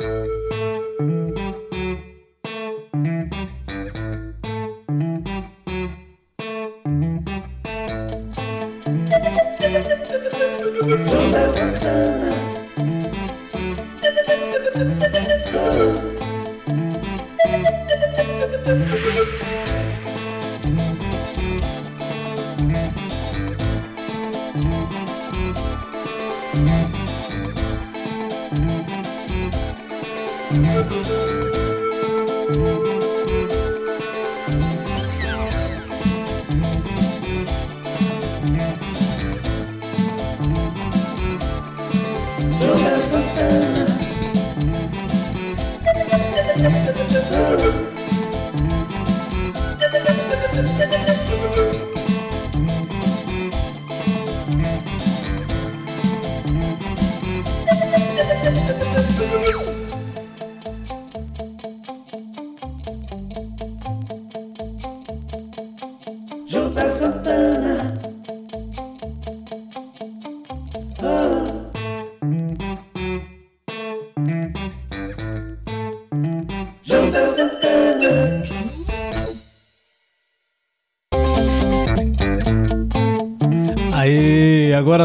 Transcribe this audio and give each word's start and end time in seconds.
agora 0.00 0.57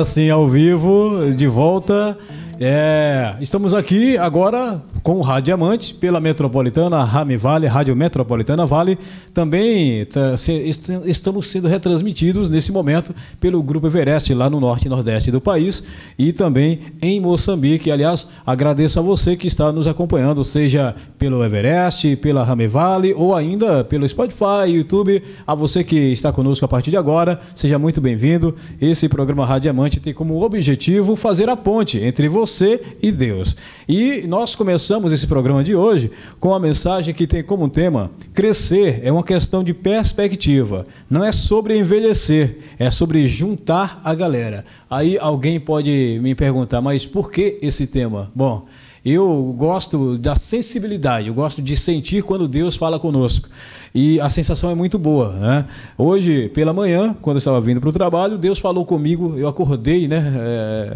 Sim, 0.06 0.30
ao 0.30 0.48
vivo, 0.48 1.34
de 1.36 1.48
volta. 1.48 2.18
É, 2.60 3.36
estamos 3.42 3.74
aqui 3.74 4.18
agora 4.18 4.82
com 5.04 5.18
o 5.18 5.22
Rádio 5.22 5.44
Diamante 5.44 5.94
pela 5.94 6.22
Metropolitana 6.22 7.04
Rami 7.04 7.36
Vale, 7.36 7.68
Rádio 7.68 7.94
Metropolitana 7.94 8.66
Vale. 8.66 8.98
Também 9.34 10.06
tá, 10.06 10.38
se, 10.38 10.54
est 10.54 10.90
estamos 11.06 11.48
sendo 11.48 11.68
retransmitidos 11.68 12.50
nesse 12.50 12.72
momento 12.72 13.14
pelo 13.40 13.62
Grupo 13.62 13.88
Everest 13.88 14.34
lá 14.34 14.50
no 14.50 14.62
norte 14.62 14.86
e 14.86 14.90
nordeste 14.90 15.30
do 15.30 15.42
país 15.42 15.84
e 16.18 16.32
também 16.32 16.80
em 17.02 17.20
Moçambique. 17.20 17.92
Aliás, 17.92 18.30
agradeço 18.46 18.98
a 18.98 19.02
você 19.02 19.36
que 19.36 19.46
está 19.46 19.74
nos 19.74 19.88
acompanhando, 19.88 20.44
seja 20.46 20.96
pelo 21.20 21.44
Everest, 21.44 22.16
pela 22.18 22.44
Rami 22.44 22.68
Vale 22.68 23.14
ou 23.14 23.36
ainda 23.36 23.84
pelo 23.84 24.08
Spotify, 24.08 24.70
YouTube. 24.70 25.22
A 25.46 25.54
você 25.54 25.84
que 25.84 25.98
está 25.98 26.32
conosco 26.32 26.64
a 26.64 26.68
partir 26.68 26.92
de 26.92 26.98
agora, 26.98 27.42
seja 27.54 27.78
muito 27.78 28.00
bem-vindo. 28.00 28.56
Esse 28.80 29.10
programa 29.10 29.46
Rádio 29.46 29.64
Diamante 29.64 30.00
tem 30.00 30.14
como 30.14 30.42
objetivo 30.42 31.18
fazer 31.18 31.50
a 31.50 31.58
ponte 31.58 31.98
entre 31.98 32.30
você 32.30 32.82
e 33.02 33.12
Deus. 33.12 33.54
E 33.88 34.24
nós 34.28 34.56
começamos 34.56 34.93
começamos 34.94 35.12
esse 35.12 35.26
programa 35.26 35.64
de 35.64 35.74
hoje 35.74 36.12
com 36.40 36.54
a 36.54 36.60
mensagem 36.60 37.16
que 37.16 37.26
tem 37.26 37.44
como 37.44 37.68
tema: 37.68 38.12
crescer 38.32 39.02
é 39.04 39.12
uma 39.12 39.24
questão 39.24 39.64
de 39.64 39.74
perspectiva. 39.74 40.84
Não 41.10 41.24
é 41.24 41.32
sobre 41.32 41.76
envelhecer, 41.76 42.60
é 42.78 42.92
sobre 42.92 43.26
juntar 43.26 44.00
a 44.04 44.14
galera. 44.14 44.64
Aí 44.88 45.18
alguém 45.18 45.60
pode 45.60 46.20
me 46.22 46.36
perguntar, 46.36 46.80
mas 46.80 47.08
por 47.08 47.32
que 47.32 47.58
esse 47.60 47.88
tema? 47.88 48.32
Bom, 48.36 48.68
eu 49.04 49.56
gosto 49.58 50.16
da 50.16 50.36
sensibilidade, 50.36 51.28
eu 51.28 51.34
gosto 51.34 51.60
de 51.60 51.76
sentir 51.76 52.22
quando 52.22 52.48
Deus 52.48 52.76
fala 52.76 53.00
conosco. 53.00 53.50
E 53.96 54.20
a 54.20 54.30
sensação 54.30 54.70
é 54.70 54.76
muito 54.76 55.00
boa. 55.00 55.34
Né? 55.34 55.66
Hoje, 55.98 56.50
pela 56.50 56.72
manhã, 56.72 57.16
quando 57.20 57.38
eu 57.38 57.40
estava 57.40 57.60
vindo 57.60 57.82
para 57.82 57.90
o 57.90 57.94
trabalho, 57.94 58.38
Deus 58.38 58.60
falou 58.60 58.86
comigo, 58.86 59.40
eu 59.40 59.48
acordei 59.48 60.08
né, 60.08 60.24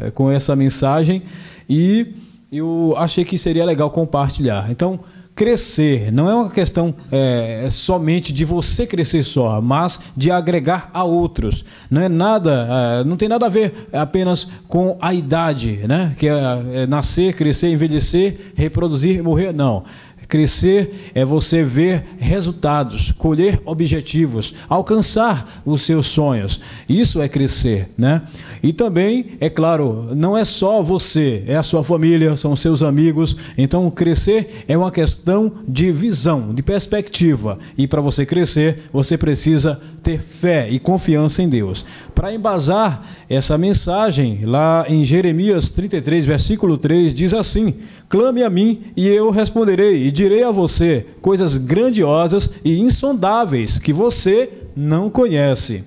é, 0.06 0.12
com 0.12 0.30
essa 0.30 0.56
mensagem 0.56 1.24
e 1.68 2.27
eu 2.52 2.94
achei 2.98 3.26
que 3.26 3.38
seria 3.38 3.66
legal 3.66 3.90
compartilhar. 3.90 4.70
Então, 4.70 5.00
crescer 5.38 6.12
não 6.12 6.28
é 6.28 6.34
uma 6.34 6.50
questão 6.50 6.94
é, 7.12 7.68
somente 7.70 8.34
de 8.34 8.44
você 8.44 8.88
crescer 8.88 9.22
só, 9.22 9.62
mas 9.62 10.00
de 10.16 10.32
agregar 10.32 10.90
a 10.92 11.04
outros. 11.04 11.64
Não 11.92 12.02
é 12.02 12.10
nada, 12.10 12.68
é, 12.70 13.04
não 13.04 13.16
tem 13.16 13.30
nada 13.30 13.46
a 13.46 13.50
ver 13.50 13.88
apenas 13.94 14.48
com 14.68 14.98
a 15.00 15.14
idade, 15.14 15.82
né? 15.88 16.16
Que 16.18 16.28
é, 16.28 16.34
é 16.74 16.88
nascer, 16.88 17.36
crescer, 17.36 17.72
envelhecer, 17.72 18.54
reproduzir, 18.56 19.24
morrer. 19.24 19.54
Não. 19.54 19.84
Crescer 20.28 21.12
é 21.16 21.24
você 21.24 21.64
ver 21.64 22.04
resultados, 22.18 23.14
colher 23.14 23.62
objetivos, 23.66 24.54
alcançar 24.68 25.62
os 25.66 25.84
seus 25.84 26.08
sonhos. 26.08 26.60
Isso 26.88 27.22
é 27.22 27.30
crescer, 27.30 27.90
né? 27.98 28.24
E 28.62 28.74
também, 28.74 29.38
é 29.40 29.50
claro, 29.50 30.10
não 30.16 30.38
é 30.38 30.44
só 30.44 30.82
você, 30.82 31.44
é 31.48 31.56
a 31.56 31.64
sua 31.64 31.84
família, 31.84 32.36
são 32.36 32.56
seus 32.56 32.84
amigos. 32.84 33.38
Então, 33.58 33.90
crescer 33.90 34.66
é 34.68 34.78
uma 34.78 34.92
questão 34.92 35.52
de 35.68 35.92
visão, 35.92 36.54
de 36.54 36.62
perspectiva. 36.62 37.58
E 37.78 37.88
para 37.88 38.02
você 38.02 38.26
crescer, 38.26 38.90
você 38.92 39.18
precisa 39.18 39.82
ter 40.04 40.20
fé 40.20 40.70
e 40.70 40.80
confiança 40.80 41.42
em 41.42 41.50
Deus. 41.50 41.86
Para 42.14 42.34
embasar 42.34 43.04
essa 43.30 43.58
mensagem, 43.58 44.40
lá 44.44 44.86
em 44.88 45.06
Jeremias 45.06 45.70
33, 45.70 46.26
versículo 46.26 46.78
3, 46.78 47.14
diz 47.14 47.34
assim: 47.34 47.76
Clame 48.10 48.42
a 48.42 48.50
mim 48.50 48.84
e 48.96 49.08
eu 49.08 49.30
responderei, 49.30 50.08
e 50.08 50.12
direi 50.12 50.44
a 50.44 50.52
você 50.52 51.06
coisas 51.22 51.58
grandiosas 51.58 52.50
e 52.64 52.80
insondáveis 52.80 53.80
que 53.80 53.92
você 53.92 54.50
não 54.76 55.10
conhece. 55.10 55.84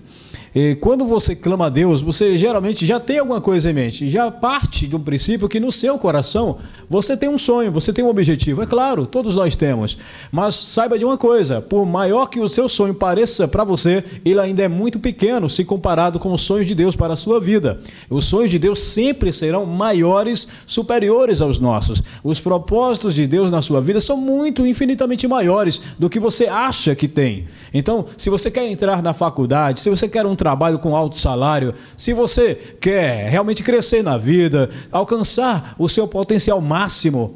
E 0.54 0.75
quando 0.76 1.04
você 1.04 1.34
clama 1.36 1.66
a 1.66 1.70
Deus, 1.70 2.03
você 2.03 2.36
geralmente 2.36 2.84
já 2.84 2.98
tem 2.98 3.19
alguma 3.19 3.41
coisa 3.41 3.70
em 3.70 3.72
mente, 3.72 4.10
já 4.10 4.30
parte 4.30 4.86
do 4.86 4.98
princípio 4.98 5.48
que 5.48 5.60
no 5.60 5.70
seu 5.70 5.97
coração 5.97 6.59
você 6.91 7.17
tem 7.17 7.28
um 7.28 7.39
sonho, 7.39 7.71
você 7.71 7.93
tem 7.93 8.05
um 8.05 8.09
objetivo. 8.09 8.62
É 8.62 8.67
claro, 8.67 9.06
todos 9.06 9.37
nós 9.37 9.55
temos. 9.55 9.97
Mas 10.33 10.56
saiba 10.56 10.99
de 10.99 11.05
uma 11.05 11.17
coisa: 11.17 11.62
por 11.62 11.87
maior 11.87 12.27
que 12.27 12.41
o 12.41 12.49
seu 12.49 12.69
sonho 12.69 12.93
pareça 12.93 13.47
para 13.47 13.62
você, 13.62 14.03
ele 14.25 14.41
ainda 14.41 14.65
é 14.65 14.69
muito 14.69 14.99
pequeno 14.99 15.49
se 15.49 15.65
comparado 15.65 16.19
com 16.19 16.33
os 16.33 16.43
sonhos 16.43 16.67
de 16.67 16.75
Deus 16.75 16.97
para 16.97 17.15
a 17.15 17.17
sua 17.17 17.41
vida. 17.41 17.81
Os 18.11 18.25
sonhos 18.25 18.51
de 18.51 18.59
Deus 18.59 18.81
sempre 18.81 19.33
serão 19.33 19.65
maiores, 19.65 20.49
superiores 20.67 21.41
aos 21.41 21.61
nossos. 21.61 22.03
Os 22.25 22.41
propósitos 22.41 23.15
de 23.15 23.25
Deus 23.25 23.53
na 23.53 23.62
sua 23.62 23.81
vida 23.81 24.01
são 24.01 24.17
muito, 24.17 24.67
infinitamente 24.67 25.28
maiores 25.28 25.81
do 25.97 26.11
que 26.11 26.19
você 26.19 26.49
acha 26.49 26.97
que 26.97 27.07
tem. 27.07 27.47
Então, 27.72 28.07
se 28.17 28.28
você 28.28 28.51
quer 28.51 28.67
entrar 28.67 29.01
na 29.01 29.15
faculdade, 29.15 29.81
se 29.81 29.89
você 29.89 30.09
quer 30.09 30.27
um 30.27 30.34
trabalho 30.34 30.81
com 30.81 30.97
alto 30.97 31.17
salário, 31.17 31.72
se 31.97 32.12
você 32.12 32.57
quer 32.81 33.31
realmente 33.31 33.62
crescer 33.62 34.03
na 34.03 34.19
vida, 34.19 34.69
alcançar 34.91 35.77
o 35.78 35.89
seu 35.89 36.09
potencial 36.09 36.61
máximo, 36.61 36.79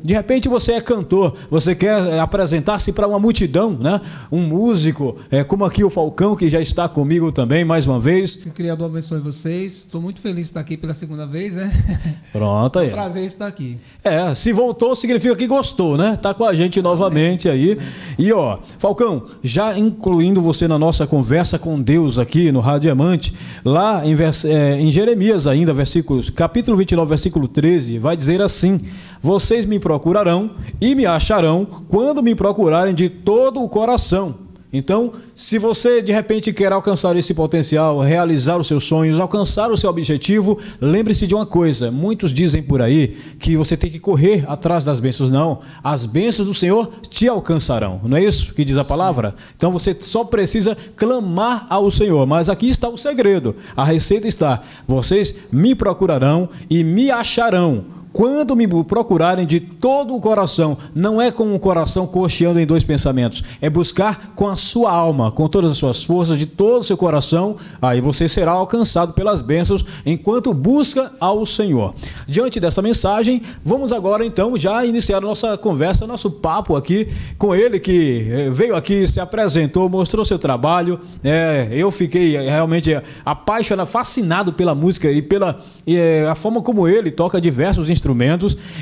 de 0.02 0.14
repente 0.14 0.48
você 0.48 0.72
é 0.72 0.80
cantor, 0.80 1.34
você 1.50 1.74
quer 1.74 2.18
apresentar-se 2.20 2.92
para 2.92 3.06
uma 3.06 3.18
multidão, 3.18 3.70
né? 3.70 4.00
Um 4.30 4.40
músico, 4.40 5.16
é, 5.30 5.44
como 5.44 5.64
aqui 5.64 5.84
o 5.84 5.90
Falcão, 5.90 6.36
que 6.36 6.48
já 6.48 6.60
está 6.60 6.88
comigo 6.88 7.32
também 7.32 7.64
mais 7.64 7.86
uma 7.86 8.00
vez. 8.00 8.36
Que 8.36 8.48
o 8.48 8.52
Criador 8.52 8.86
abençoe 8.86 9.20
vocês. 9.20 9.72
Estou 9.76 10.00
muito 10.00 10.20
feliz 10.20 10.46
de 10.46 10.50
estar 10.50 10.60
aqui 10.60 10.76
pela 10.76 10.94
segunda 10.94 11.26
vez, 11.26 11.56
né? 11.56 11.72
Pronto 12.32 12.78
aí. 12.78 12.88
É 12.88 12.90
um 12.90 12.94
prazer 12.94 13.24
estar 13.24 13.46
aqui. 13.46 13.78
É, 14.02 14.34
se 14.34 14.52
voltou 14.52 14.94
significa 14.96 15.34
que 15.36 15.46
gostou, 15.46 15.96
né? 15.96 16.16
Tá 16.20 16.32
com 16.32 16.44
a 16.44 16.54
gente 16.54 16.80
novamente 16.80 17.48
aí. 17.48 17.78
E 18.18 18.32
ó, 18.32 18.58
Falcão, 18.78 19.24
já 19.42 19.76
incluindo 19.78 20.40
você 20.40 20.66
na 20.68 20.78
nossa 20.78 21.06
conversa 21.06 21.58
com 21.58 21.80
Deus 21.80 22.18
aqui 22.18 22.50
no 22.52 22.60
Rádio 22.60 22.82
diamante, 22.82 23.34
lá 23.64 24.06
em, 24.06 24.14
é, 24.44 24.80
em 24.80 24.90
Jeremias 24.90 25.46
ainda, 25.46 25.72
versículos, 25.72 26.30
capítulo 26.30 26.76
29, 26.76 27.08
versículo 27.08 27.48
13, 27.48 27.98
vai 27.98 28.16
dizer 28.16 28.40
assim: 28.42 28.80
Vocês 29.24 29.64
me 29.64 29.78
procurarão 29.78 30.50
e 30.78 30.94
me 30.94 31.06
acharão 31.06 31.66
quando 31.88 32.22
me 32.22 32.34
procurarem 32.34 32.94
de 32.94 33.08
todo 33.08 33.62
o 33.62 33.70
coração. 33.70 34.34
Então, 34.70 35.12
se 35.34 35.58
você 35.58 36.02
de 36.02 36.12
repente 36.12 36.52
quer 36.52 36.72
alcançar 36.72 37.16
esse 37.16 37.32
potencial, 37.32 38.00
realizar 38.00 38.58
os 38.58 38.66
seus 38.66 38.84
sonhos, 38.84 39.18
alcançar 39.18 39.70
o 39.70 39.78
seu 39.78 39.88
objetivo, 39.88 40.58
lembre-se 40.78 41.26
de 41.26 41.34
uma 41.34 41.46
coisa: 41.46 41.90
muitos 41.90 42.34
dizem 42.34 42.62
por 42.62 42.82
aí 42.82 43.16
que 43.38 43.56
você 43.56 43.78
tem 43.78 43.90
que 43.90 43.98
correr 43.98 44.44
atrás 44.46 44.84
das 44.84 45.00
bênçãos. 45.00 45.30
Não, 45.30 45.60
as 45.82 46.04
bênçãos 46.04 46.46
do 46.46 46.52
Senhor 46.52 46.90
te 47.08 47.26
alcançarão. 47.26 48.02
Não 48.04 48.18
é 48.18 48.22
isso 48.22 48.52
que 48.52 48.62
diz 48.62 48.76
a 48.76 48.84
palavra? 48.84 49.30
Sim. 49.30 49.36
Então 49.56 49.72
você 49.72 49.96
só 50.02 50.24
precisa 50.24 50.76
clamar 50.96 51.64
ao 51.70 51.90
Senhor. 51.90 52.26
Mas 52.26 52.50
aqui 52.50 52.68
está 52.68 52.90
o 52.90 52.98
segredo: 52.98 53.56
a 53.74 53.84
receita 53.84 54.28
está: 54.28 54.62
vocês 54.86 55.34
me 55.50 55.74
procurarão 55.74 56.46
e 56.68 56.84
me 56.84 57.10
acharão 57.10 58.03
quando 58.14 58.54
me 58.54 58.64
procurarem 58.84 59.44
de 59.44 59.58
todo 59.58 60.14
o 60.14 60.20
coração, 60.20 60.78
não 60.94 61.20
é 61.20 61.32
com 61.32 61.52
o 61.52 61.58
coração 61.58 62.06
cocheando 62.06 62.60
em 62.60 62.64
dois 62.64 62.84
pensamentos, 62.84 63.42
é 63.60 63.68
buscar 63.68 64.30
com 64.36 64.48
a 64.48 64.54
sua 64.54 64.92
alma, 64.92 65.32
com 65.32 65.48
todas 65.48 65.72
as 65.72 65.76
suas 65.76 66.04
forças, 66.04 66.38
de 66.38 66.46
todo 66.46 66.82
o 66.82 66.84
seu 66.84 66.96
coração, 66.96 67.56
aí 67.82 68.00
você 68.00 68.28
será 68.28 68.52
alcançado 68.52 69.14
pelas 69.14 69.40
bênçãos 69.40 69.84
enquanto 70.06 70.54
busca 70.54 71.10
ao 71.18 71.44
Senhor. 71.44 71.92
Diante 72.28 72.60
dessa 72.60 72.80
mensagem, 72.80 73.42
vamos 73.64 73.92
agora 73.92 74.24
então 74.24 74.56
já 74.56 74.86
iniciar 74.86 75.20
nossa 75.20 75.58
conversa, 75.58 76.06
nosso 76.06 76.30
papo 76.30 76.76
aqui 76.76 77.08
com 77.36 77.52
ele 77.52 77.80
que 77.80 78.28
eh, 78.30 78.48
veio 78.48 78.76
aqui, 78.76 79.08
se 79.08 79.18
apresentou, 79.18 79.88
mostrou 79.88 80.24
seu 80.24 80.38
trabalho. 80.38 81.00
É, 81.24 81.66
eu 81.72 81.90
fiquei 81.90 82.36
realmente 82.48 82.96
apaixonado, 83.24 83.88
fascinado 83.88 84.52
pela 84.52 84.72
música 84.72 85.10
e 85.10 85.20
pela 85.20 85.60
é, 85.86 86.26
a 86.28 86.34
forma 86.34 86.62
como 86.62 86.88
ele 86.88 87.10
toca 87.10 87.40
diversos 87.40 87.90
instrumentos. 87.90 88.03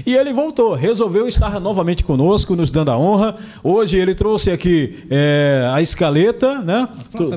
E 0.05 0.15
ele 0.15 0.33
voltou, 0.33 0.75
resolveu 0.75 1.29
estar 1.29 1.61
novamente 1.61 2.03
conosco, 2.03 2.57
nos 2.57 2.71
dando 2.71 2.91
a 2.91 2.99
honra. 2.99 3.37
Hoje 3.63 3.99
ele 3.99 4.15
trouxe 4.15 4.51
aqui 4.51 5.05
é, 5.11 5.71
a 5.73 5.81
escaleta, 5.81 6.61
né? 6.61 6.89
A 6.99 7.05
flauta 7.05 7.37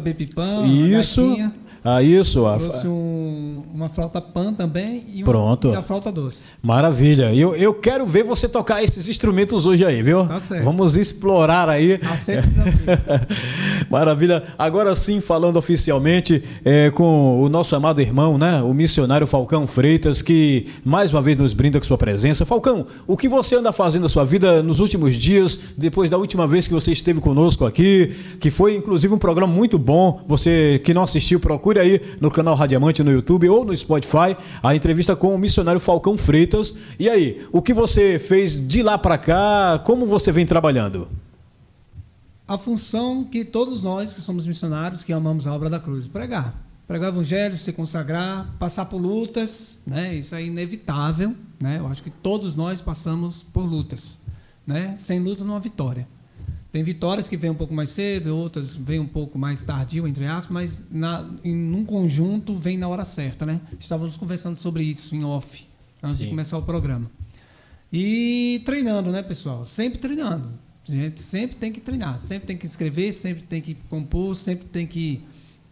Isso. 0.65 1.35
Ah, 1.85 2.01
isso. 2.01 2.43
Trouxe 2.57 2.87
um, 2.87 3.61
uma 3.71 3.87
flauta 3.89 4.19
pan 4.19 4.51
também 4.51 5.03
e, 5.13 5.17
uma, 5.21 5.25
Pronto. 5.25 5.67
e 5.67 5.75
a 5.75 5.83
flauta 5.83 6.11
doce. 6.11 6.53
Maravilha. 6.63 7.31
Eu, 7.31 7.55
eu 7.55 7.75
quero 7.75 8.07
ver 8.07 8.23
você 8.23 8.49
tocar 8.49 8.83
esses 8.83 9.07
instrumentos 9.07 9.67
hoje 9.67 9.85
aí, 9.85 10.01
viu? 10.01 10.25
Tá 10.25 10.39
certo. 10.39 10.63
Vamos 10.63 10.97
explorar 10.97 11.69
aí. 11.69 11.99
Aceito 12.11 12.45
o 12.45 12.47
desafio. 12.47 12.85
Maravilha. 13.87 14.41
Agora 14.57 14.95
sim, 14.95 15.21
falando 15.21 15.57
oficialmente 15.57 16.43
é, 16.65 16.89
com 16.89 17.39
o 17.39 17.47
nosso 17.49 17.75
amado 17.75 18.01
irmão, 18.01 18.35
né? 18.35 18.63
O 18.63 18.73
missionário 18.73 19.27
Falcão 19.27 19.67
Freitas, 19.67 20.23
que 20.23 20.65
mais 20.83 21.11
uma 21.11 21.21
vez 21.21 21.37
nos 21.37 21.53
brinda 21.53 21.79
com 21.79 21.85
sua 21.85 21.99
presença. 21.99 22.47
Falcão, 22.47 22.87
o 23.05 23.15
que 23.15 23.29
você 23.29 23.57
anda 23.57 23.71
fazendo 23.71 24.03
na 24.03 24.09
sua 24.09 24.25
vida 24.25 24.63
nos 24.63 24.79
últimos 24.79 25.15
dias, 25.15 25.75
depois 25.77 26.09
da 26.09 26.17
última 26.17 26.47
vez 26.47 26.67
que 26.67 26.73
você 26.73 26.91
esteve 26.91 27.21
conosco 27.21 27.63
aqui, 27.63 28.15
que 28.39 28.49
foi 28.49 28.75
inclusive 28.75 29.13
um 29.13 29.19
programa 29.19 29.53
muito 29.53 29.77
bom. 29.77 30.23
Você 30.27 30.81
que 30.83 30.91
não 30.91 31.03
assistiu, 31.03 31.39
procure 31.39 31.74
procure 31.75 31.79
aí 31.79 32.01
no 32.21 32.31
canal 32.31 32.55
Radiamante 32.55 33.03
no 33.03 33.11
YouTube 33.11 33.49
ou 33.49 33.65
no 33.65 33.75
Spotify 33.75 34.35
a 34.63 34.75
entrevista 34.75 35.15
com 35.15 35.35
o 35.35 35.37
missionário 35.37 35.79
Falcão 35.79 36.17
Freitas. 36.17 36.75
E 36.97 37.09
aí, 37.09 37.45
o 37.51 37.61
que 37.61 37.73
você 37.73 38.17
fez 38.17 38.65
de 38.67 38.81
lá 38.81 38.97
para 38.97 39.17
cá? 39.17 39.81
Como 39.85 40.05
você 40.05 40.31
vem 40.31 40.45
trabalhando? 40.45 41.09
A 42.47 42.57
função 42.57 43.23
que 43.23 43.43
todos 43.43 43.83
nós 43.83 44.13
que 44.13 44.21
somos 44.21 44.47
missionários, 44.47 45.03
que 45.03 45.11
amamos 45.11 45.47
a 45.47 45.53
obra 45.53 45.69
da 45.69 45.79
cruz, 45.79 46.07
pregar. 46.07 46.63
Pregar 46.87 47.09
o 47.11 47.15
evangelho, 47.15 47.57
se 47.57 47.73
consagrar, 47.73 48.53
passar 48.59 48.85
por 48.85 49.01
lutas, 49.01 49.81
né? 49.87 50.13
Isso 50.13 50.35
é 50.35 50.43
inevitável, 50.43 51.35
né? 51.59 51.79
Eu 51.79 51.87
acho 51.87 52.03
que 52.03 52.11
todos 52.11 52.55
nós 52.55 52.79
passamos 52.79 53.41
por 53.41 53.63
lutas, 53.63 54.21
né? 54.67 54.93
Sem 54.95 55.19
luta 55.19 55.43
não 55.43 55.55
há 55.55 55.59
vitória. 55.59 56.07
Tem 56.75 56.83
vitórias 56.83 57.29
que 57.29 57.37
vêm 57.37 57.49
um 57.49 57.55
pouco 57.55 57.73
mais 57.73 57.89
cedo, 57.89 58.35
outras 58.35 58.75
vêm 58.75 58.99
um 58.99 59.07
pouco 59.07 59.39
mais 59.39 59.63
tardio, 59.63 60.05
entre 60.05 60.25
aspas, 60.25 60.53
mas 60.53 60.87
na, 60.91 61.25
em 61.41 61.73
um 61.73 61.85
conjunto 61.85 62.53
vem 62.53 62.77
na 62.77 62.85
hora 62.85 63.05
certa, 63.05 63.45
né? 63.45 63.61
Estávamos 63.79 64.17
conversando 64.17 64.59
sobre 64.59 64.83
isso 64.83 65.15
em 65.15 65.23
off, 65.23 65.65
antes 66.03 66.17
Sim. 66.17 66.25
de 66.25 66.29
começar 66.31 66.57
o 66.57 66.63
programa. 66.63 67.09
E 67.93 68.61
treinando, 68.65 69.09
né, 69.09 69.23
pessoal? 69.23 69.63
Sempre 69.63 69.99
treinando. 69.99 70.49
A 70.85 70.91
gente 70.91 71.21
sempre 71.21 71.55
tem 71.55 71.71
que 71.71 71.79
treinar, 71.79 72.19
sempre 72.19 72.47
tem 72.47 72.57
que 72.57 72.65
escrever, 72.65 73.13
sempre 73.13 73.43
tem 73.43 73.61
que 73.61 73.75
compor, 73.87 74.35
sempre 74.35 74.67
tem 74.67 74.85
que 74.85 75.21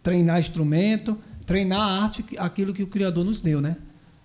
treinar 0.02 0.38
instrumento, 0.38 1.18
treinar 1.44 1.80
a 1.80 2.02
arte, 2.02 2.24
aquilo 2.38 2.72
que 2.72 2.82
o 2.82 2.86
Criador 2.86 3.26
nos 3.26 3.42
deu, 3.42 3.60
né? 3.60 3.76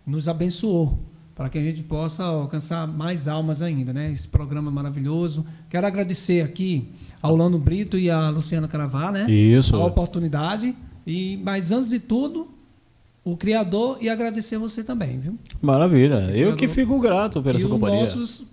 Nos 0.08 0.30
abençoou 0.30 0.98
para 1.40 1.48
que 1.48 1.58
a 1.58 1.64
gente 1.64 1.82
possa 1.84 2.26
alcançar 2.26 2.86
mais 2.86 3.26
almas 3.26 3.62
ainda, 3.62 3.94
né? 3.94 4.12
Esse 4.12 4.28
programa 4.28 4.70
maravilhoso. 4.70 5.46
Quero 5.70 5.88
agradecer 5.88 6.42
aqui 6.42 6.90
ao 7.22 7.34
Lano 7.34 7.58
Brito 7.58 7.98
e 7.98 8.10
a 8.10 8.30
Luciana 8.30 8.68
Caravar, 8.68 9.14
né? 9.14 9.26
Isso. 9.32 9.74
A 9.78 9.86
oportunidade. 9.86 10.76
E, 11.08 11.40
mas 11.42 11.72
antes 11.72 11.90
de 11.90 11.98
tudo, 11.98 12.50
o 13.24 13.38
Criador 13.38 14.00
e 14.02 14.10
agradecer 14.10 14.58
você 14.58 14.84
também, 14.84 15.18
viu? 15.18 15.40
Maravilha. 15.62 16.30
Eu 16.36 16.58
que 16.58 16.68
fico 16.68 17.00
grato 17.00 17.42
pela 17.42 17.58
e 17.58 17.62
sua 17.62 17.70
companhia. 17.70 18.02
nossos 18.02 18.52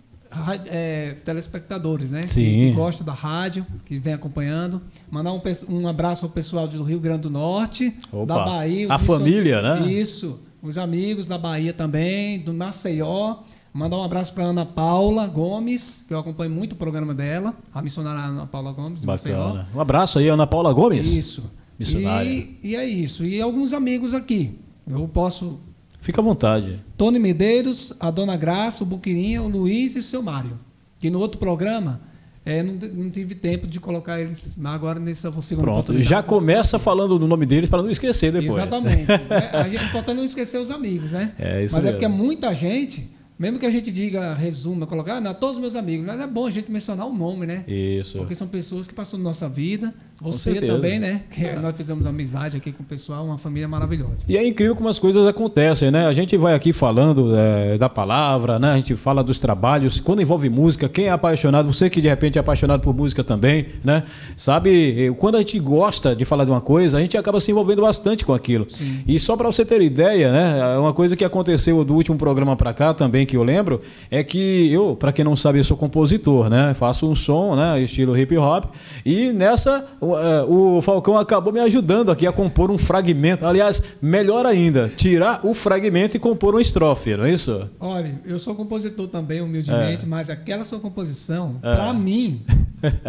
é, 0.67 1.17
telespectadores, 1.25 2.13
né? 2.13 2.23
Sim. 2.23 2.45
Que, 2.45 2.69
que 2.69 2.71
gostam 2.71 3.05
da 3.05 3.13
rádio, 3.13 3.67
que 3.85 3.99
vem 3.99 4.15
acompanhando. 4.15 4.81
Mandar 5.11 5.33
um, 5.33 5.43
um 5.71 5.89
abraço 5.89 6.25
ao 6.25 6.31
pessoal 6.31 6.69
do 6.69 6.85
Rio 6.85 7.01
Grande 7.01 7.23
do 7.23 7.31
Norte, 7.31 7.93
Opa. 8.13 8.33
da 8.33 8.45
Bahia. 8.45 8.87
A 8.93 8.99
família, 9.01 9.61
né? 9.61 9.91
Isso 9.91 10.46
os 10.69 10.79
amigos 10.79 11.27
da 11.27 11.39
Bahia 11.39 11.73
também, 11.73 12.39
do 12.39 12.53
Maceió. 12.53 13.39
Mandar 13.73 13.99
um 13.99 14.03
abraço 14.03 14.33
para 14.33 14.45
Ana 14.45 14.65
Paula 14.65 15.27
Gomes, 15.27 16.05
que 16.09 16.15
eu 16.15 16.19
acompanho 16.19 16.51
muito 16.51 16.73
o 16.73 16.77
programa 16.77 17.15
dela, 17.15 17.55
a 17.75 17.83
missionária 17.83 18.23
Ana 18.23 18.47
Paula 18.47 18.73
Gomes, 18.73 19.05
Bacana. 19.05 19.39
Maceió. 19.39 19.65
Um 19.75 19.81
abraço 19.81 20.19
aí, 20.19 20.29
Ana 20.29 20.47
Paula 20.47 20.73
Gomes. 20.73 21.07
Isso. 21.07 21.51
Missionária. 21.79 22.29
E, 22.29 22.59
e, 22.63 22.77
é 22.77 22.85
isso. 22.87 23.25
E 23.25 23.41
alguns 23.41 23.73
amigos 23.73 24.15
aqui. 24.15 24.59
Eu 24.89 25.07
posso. 25.09 25.61
Fica 26.01 26.21
à 26.21 26.25
vontade. 26.25 26.83
Tony 26.97 27.19
Medeiros, 27.19 27.95
a 28.01 28.11
Dona 28.11 28.37
Graça, 28.37 28.83
o 28.83 28.87
Buquirinha, 28.87 29.43
o 29.43 29.49
Luiz 29.49 29.97
e 29.97 29.99
o 29.99 30.03
seu 30.03 30.23
Mário. 30.23 30.59
Que 30.99 31.11
no 31.11 31.19
outro 31.19 31.39
programa 31.39 32.01
é, 32.47 32.63
não, 32.63 32.75
não, 32.75 33.11
tive 33.11 33.35
tempo 33.35 33.67
de 33.67 33.81
colocar 33.81 34.21
eles 34.21 34.57
agora 34.73 35.01
nessa 35.01 35.33
segunda 35.43 35.67
Pronto. 35.67 36.01
Já 36.01 36.23
começa 36.23 36.79
falando 36.79 37.19
do 37.19 37.27
nome 37.27 37.45
deles 37.45 37.69
para 37.69 37.83
não 37.83 37.91
esquecer 37.91 38.31
depois. 38.31 38.53
Exatamente. 38.53 39.11
é, 39.29 39.51
a 39.59 39.69
gente 39.69 39.85
importante 39.85 40.17
não 40.17 40.23
esquecer 40.25 40.59
os 40.59 40.71
amigos, 40.71 41.11
né? 41.11 41.33
É 41.41 41.65
isso 41.65 41.75
Mas 41.75 41.85
mesmo. 41.85 41.89
é 41.89 41.93
porque 42.01 42.07
muita 42.07 42.55
gente 42.55 43.11
mesmo 43.39 43.59
que 43.59 43.67
a 43.67 43.71
gente 43.71 43.91
diga, 43.91 44.35
resuma, 44.35 44.87
colocar, 44.87 45.21
não, 45.21 45.35
todos 45.35 45.57
os 45.57 45.61
meus 45.61 45.77
amigos, 45.77 46.07
mas 46.07 46.19
é 46.19 46.27
bom 46.27 46.47
a 46.47 46.51
gente 46.51 46.71
mencionar 46.71 47.07
o 47.07 47.13
nome, 47.13 47.47
né? 47.47 47.65
Isso. 47.69 48.19
Porque 48.19 48.35
são 48.35 48.49
pessoas 48.49 48.87
que 48.87 48.95
passam 48.95 49.19
na 49.19 49.25
nossa 49.25 49.49
vida. 49.49 49.93
Você 50.21 50.55
também, 50.63 50.99
né? 50.99 51.25
Que 51.31 51.45
é. 51.45 51.59
nós 51.59 51.77
fizemos 51.77 52.07
amizade 52.07 52.57
aqui 52.57 52.73
com 52.73 52.83
o 52.83 52.87
pessoal, 52.87 53.27
uma 53.27 53.37
família 53.37 53.69
maravilhosa. 53.69 54.25
E 54.27 54.39
é 54.39 54.47
incrível 54.47 54.75
como 54.75 54.89
as 54.89 54.99
coisas 54.99 55.27
acontecem, 55.27 55.91
né? 55.91 56.07
A 56.07 56.15
gente 56.15 56.35
vai 56.39 56.55
aqui 56.55 56.73
falando 56.73 57.37
é, 57.37 57.77
da 57.77 57.91
palavra, 57.91 58.59
né? 58.59 58.73
A 58.73 58.77
gente 58.77 58.97
fala 58.97 59.23
dos 59.23 59.39
trabalhos. 59.39 60.01
Quando 60.01 60.23
envolve 60.23 60.49
música, 60.49 60.89
quem 60.89 61.07
é 61.07 61.11
apaixonado, 61.11 61.71
você 61.71 61.91
que 61.91 62.01
de 62.01 62.09
repente 62.09 62.39
é 62.39 62.41
apaixonado 62.41 62.81
por 62.81 62.95
música 62.95 63.23
também, 63.23 63.67
né? 63.85 64.05
Sabe, 64.35 65.15
quando 65.19 65.35
a 65.35 65.41
gente 65.41 65.59
gosta 65.59 66.17
de 66.17 66.25
falar 66.25 66.45
de 66.45 66.51
uma 66.51 66.63
coisa, 66.63 66.97
a 66.97 67.01
gente 67.03 67.19
acaba 67.19 67.39
se 67.39 67.51
envolvendo 67.51 67.83
bastante 67.83 68.25
com 68.25 68.33
aquilo. 68.33 68.67
Sim. 68.71 69.01
E 69.07 69.19
só 69.19 69.37
para 69.37 69.47
você 69.53 69.67
ter 69.67 69.83
ideia, 69.83 70.33
né? 70.33 70.77
É 70.77 70.79
uma 70.79 70.95
coisa 70.95 71.15
que 71.15 71.25
aconteceu 71.27 71.85
do 71.85 71.95
último 71.95 72.17
programa 72.17 72.57
para 72.57 72.73
cá 72.73 72.95
também, 72.95 73.26
que 73.27 73.37
eu 73.37 73.43
lembro 73.43 73.83
é 74.11 74.23
que 74.25 74.73
eu, 74.73 74.97
para 74.97 75.13
quem 75.13 75.25
não 75.25 75.37
sabe, 75.37 75.59
eu 75.59 75.65
sou 75.65 75.77
compositor, 75.77 76.49
né? 76.49 76.75
Faço 76.75 77.11
um 77.11 77.15
som, 77.15 77.55
né? 77.57 77.81
Estilo 77.83 78.17
hip 78.17 78.37
hop. 78.39 78.67
E 79.05 79.33
nessa, 79.33 79.87
o, 80.01 80.17
é, 80.17 80.45
o 80.45 80.81
Falcão 80.83 81.19
acabou 81.19 81.53
me 81.53 81.61
ajudando 81.61 82.11
aqui 82.11 82.27
a 82.27 82.33
compor 82.33 82.71
um 82.71 82.79
fragmento. 82.79 83.45
Aliás, 83.45 83.83
melhor 84.01 84.47
ainda, 84.47 84.91
tirar 84.97 85.41
o 85.45 85.53
fragmento 85.53 86.17
e 86.17 86.21
compor 86.21 86.55
uma 86.55 86.63
estrofe, 86.63 87.17
não 87.17 87.25
é 87.25 87.33
isso? 87.33 87.69
Olha, 87.79 88.21
eu 88.25 88.39
sou 88.39 88.55
compositor 88.55 89.09
também, 89.09 89.41
humildemente, 89.41 90.05
é. 90.05 90.09
mas 90.09 90.31
aquela 90.31 90.65
sua 90.65 90.79
composição, 90.79 91.57
é. 91.63 91.75
para 91.75 91.93
mim, 91.93 92.43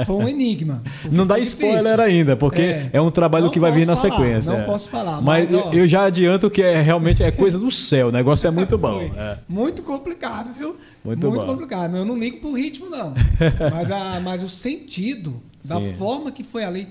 foi 0.05 0.15
um 0.15 0.27
enigma. 0.27 0.81
Não 1.11 1.25
dá 1.25 1.37
spoiler 1.39 1.81
difícil. 1.81 2.01
ainda, 2.01 2.35
porque 2.35 2.61
é, 2.61 2.89
é 2.93 3.01
um 3.01 3.11
trabalho 3.11 3.45
não 3.45 3.51
que 3.51 3.59
vai 3.59 3.71
vir 3.71 3.85
na 3.85 3.95
falar, 3.95 4.15
sequência. 4.15 4.57
Não 4.57 4.65
posso 4.65 4.89
falar. 4.89 5.21
Mas, 5.21 5.51
mas 5.51 5.75
eu 5.75 5.87
já 5.87 6.05
adianto 6.05 6.49
que 6.49 6.61
é 6.61 6.81
realmente 6.81 7.23
é 7.23 7.31
coisa 7.31 7.57
do 7.57 7.69
céu. 7.69 8.07
O 8.07 8.11
negócio 8.11 8.47
é 8.47 8.51
muito 8.51 8.77
bom. 8.77 9.09
É. 9.15 9.37
Muito 9.47 9.81
complicado, 9.81 10.49
viu? 10.57 10.75
Muito, 11.03 11.29
muito 11.29 11.45
complicado. 11.45 11.97
Eu 11.97 12.05
não 12.05 12.17
ligo 12.17 12.39
pro 12.39 12.53
ritmo, 12.53 12.89
não. 12.89 13.13
mas, 13.71 13.91
a, 13.91 14.19
mas 14.19 14.43
o 14.43 14.49
sentido 14.49 15.41
da 15.63 15.79
Sim. 15.79 15.93
forma 15.93 16.31
que 16.31 16.43
foi 16.43 16.63
ali. 16.63 16.87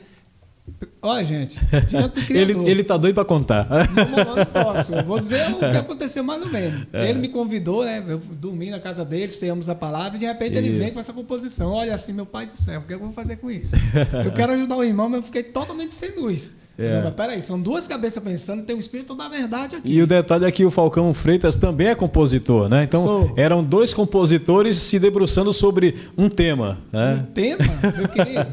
Olha, 1.01 1.25
gente, 1.25 1.59
diante 1.89 2.21
do 2.21 2.23
criador. 2.27 2.57
Ele, 2.63 2.71
ele 2.71 2.85
tá 2.85 2.97
doido 2.97 3.15
para 3.15 3.25
contar. 3.25 3.69
Não, 3.69 4.37
não 4.37 4.45
posso. 4.65 4.93
Eu 4.93 5.05
vou 5.05 5.21
dizer 5.21 5.49
o 5.53 5.59
que 5.59 5.65
aconteceu 5.65 6.25
mais 6.25 6.43
ou 6.43 6.49
menos. 6.49 6.87
É. 6.93 7.09
Ele 7.09 7.21
me 7.21 7.29
convidou, 7.29 7.85
né? 7.85 8.03
Eu 8.07 8.19
dormi 8.19 8.71
na 8.71 8.81
casa 8.81 9.05
dele, 9.05 9.33
temos 9.33 9.69
a 9.69 9.75
palavra, 9.75 10.17
e 10.17 10.21
de 10.21 10.27
repente 10.27 10.55
isso. 10.55 10.59
ele 10.59 10.71
vem 10.77 10.91
com 10.93 10.99
essa 10.99 11.13
composição. 11.13 11.71
Olha 11.71 11.95
assim, 11.95 12.13
meu 12.13 12.27
pai 12.27 12.47
do 12.47 12.53
céu, 12.53 12.81
o 12.81 12.83
que 12.85 12.95
eu 12.95 12.99
vou 12.99 13.13
fazer 13.13 13.37
com 13.37 13.51
isso? 13.51 13.75
Eu 14.25 14.33
quero 14.33 14.53
ajudar 14.53 14.77
o 14.77 14.83
irmão, 14.83 15.09
mas 15.09 15.19
eu 15.19 15.23
fiquei 15.23 15.43
totalmente 15.43 15.95
sem 15.95 16.11
luz. 16.17 16.57
É. 16.79 17.03
Mas 17.03 17.15
peraí, 17.15 17.41
são 17.41 17.59
duas 17.59 17.89
cabeças 17.89 18.23
pensando, 18.23 18.63
tem 18.63 18.77
o 18.77 18.79
espírito 18.79 19.15
da 19.15 19.29
verdade 19.29 19.77
aqui. 19.77 19.91
E 19.91 20.03
o 20.03 20.07
detalhe 20.07 20.45
é 20.45 20.51
que 20.51 20.65
o 20.65 20.71
Falcão 20.71 21.13
Freitas 21.15 21.57
também 21.57 21.89
é 21.89 21.95
compositor, 21.95 22.69
né? 22.69 22.85
Então 22.85 23.03
Sou. 23.03 23.33
eram 23.37 23.63
dois 23.63 23.95
compositores 23.95 24.77
se 24.77 24.99
debruçando 24.99 25.53
sobre 25.53 25.95
um 26.17 26.29
tema. 26.29 26.79
Né? 26.93 27.23
Um 27.23 27.33
tema, 27.33 27.65
meu 27.97 28.09
querido? 28.09 28.47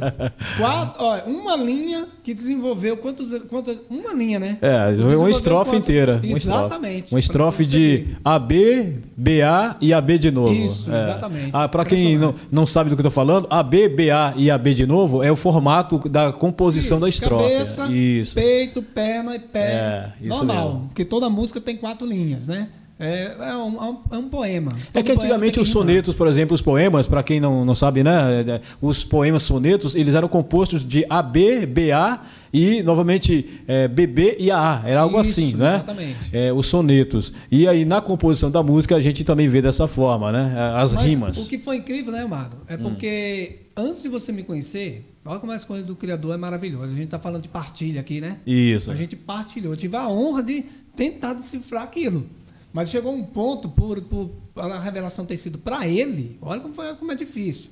Quatro, 0.57 1.03
ó, 1.03 1.19
uma 1.25 1.55
linha 1.55 2.07
que 2.23 2.33
desenvolveu 2.33 2.95
quantos, 2.95 3.33
quantos. 3.49 3.77
Uma 3.89 4.13
linha, 4.13 4.39
né? 4.39 4.57
É, 4.61 5.03
uma 5.03 5.29
estrofe 5.29 5.71
quantos, 5.71 5.89
inteira. 5.89 6.19
Exatamente. 6.23 7.13
Uma 7.13 7.19
estrofe 7.19 7.65
de 7.65 8.07
AB, 8.23 8.99
BA 9.17 9.77
e 9.81 9.93
AB 9.93 10.17
de 10.17 10.31
novo. 10.31 10.53
Isso, 10.53 10.91
é. 10.91 10.97
exatamente. 10.97 11.49
Ah, 11.51 11.67
Para 11.67 11.83
quem 11.83 12.17
não, 12.17 12.33
não 12.49 12.65
sabe 12.65 12.89
do 12.89 12.95
que 12.95 13.01
eu 13.01 13.07
estou 13.07 13.11
falando, 13.11 13.47
AB, 13.49 13.89
BA 13.89 14.33
e 14.37 14.49
AB 14.49 14.73
de 14.73 14.85
novo 14.85 15.21
é 15.21 15.31
o 15.31 15.35
formato 15.35 15.99
da 16.07 16.31
composição 16.31 16.97
Isso, 16.97 17.03
da 17.03 17.09
estrofe. 17.09 17.51
Cabeça, 17.51 17.87
Isso. 18.19 18.35
peito, 18.35 18.81
perna 18.81 19.35
e 19.35 19.39
pé. 19.39 20.13
É, 20.21 20.27
Normal. 20.27 20.73
mesmo. 20.73 20.87
Porque 20.87 21.05
toda 21.05 21.29
música 21.29 21.59
tem 21.59 21.77
quatro 21.77 22.05
linhas, 22.07 22.47
né? 22.47 22.69
É, 22.99 23.35
é, 23.39 23.55
um, 23.57 23.97
é 24.11 24.17
um 24.17 24.29
poema. 24.29 24.71
É 24.93 25.01
que 25.01 25.11
antigamente 25.11 25.59
os 25.59 25.69
sonetos, 25.69 26.13
por 26.15 26.27
exemplo, 26.27 26.53
os 26.53 26.61
poemas, 26.61 27.05
para 27.07 27.23
quem 27.23 27.39
não, 27.39 27.65
não 27.65 27.73
sabe, 27.75 28.03
né? 28.03 28.45
é, 28.47 28.61
Os 28.81 29.03
poemas 29.03 29.43
sonetos, 29.43 29.95
eles 29.95 30.13
eram 30.13 30.27
compostos 30.27 30.87
de 30.87 31.03
AB, 31.09 31.65
BA 31.65 32.21
e, 32.53 32.83
novamente, 32.83 33.61
é, 33.67 33.87
BB 33.87 34.37
e 34.39 34.51
AA. 34.51 34.83
Era 34.85 35.01
algo 35.01 35.19
Isso, 35.19 35.31
assim, 35.31 35.55
né? 35.55 35.75
exatamente. 35.75 36.17
É, 36.31 36.53
os 36.53 36.67
sonetos. 36.67 37.33
E 37.51 37.67
aí, 37.67 37.83
na 37.83 37.99
composição 37.99 38.51
da 38.51 38.61
música, 38.61 38.95
a 38.95 39.01
gente 39.01 39.23
também 39.23 39.49
vê 39.49 39.61
dessa 39.61 39.87
forma, 39.87 40.31
né? 40.31 40.55
As 40.75 40.93
Mas 40.93 41.05
rimas. 41.05 41.37
O 41.39 41.47
que 41.47 41.57
foi 41.57 41.77
incrível, 41.77 42.13
né, 42.13 42.21
Amado? 42.21 42.57
É 42.67 42.77
porque 42.77 43.63
antes 43.75 44.03
de 44.03 44.09
você 44.09 44.31
me 44.31 44.43
conhecer, 44.43 45.12
olha 45.25 45.39
como 45.39 45.51
as 45.51 45.65
coisas 45.65 45.85
do 45.85 45.95
Criador 45.95 46.33
é 46.33 46.37
maravilhoso. 46.37 46.93
A 46.93 46.95
gente 46.95 47.05
está 47.05 47.19
falando 47.19 47.43
de 47.43 47.49
partilha 47.49 48.01
aqui, 48.01 48.19
né? 48.19 48.39
Isso. 48.45 48.91
A 48.91 48.95
gente 48.95 49.15
partilhou. 49.15 49.73
Eu 49.73 49.77
tive 49.77 49.95
a 49.95 50.07
honra 50.07 50.43
de 50.43 50.65
tentar 50.95 51.33
decifrar 51.33 51.83
aquilo. 51.83 52.27
Mas 52.71 52.89
chegou 52.89 53.13
um 53.13 53.23
ponto, 53.23 53.69
por, 53.69 54.01
por 54.01 54.31
a 54.55 54.79
revelação 54.79 55.25
ter 55.25 55.37
sido 55.37 55.57
para 55.59 55.87
ele, 55.87 56.37
olha 56.41 56.59
como, 56.59 56.73
foi, 56.73 56.93
como 56.95 57.11
é 57.11 57.15
difícil. 57.15 57.71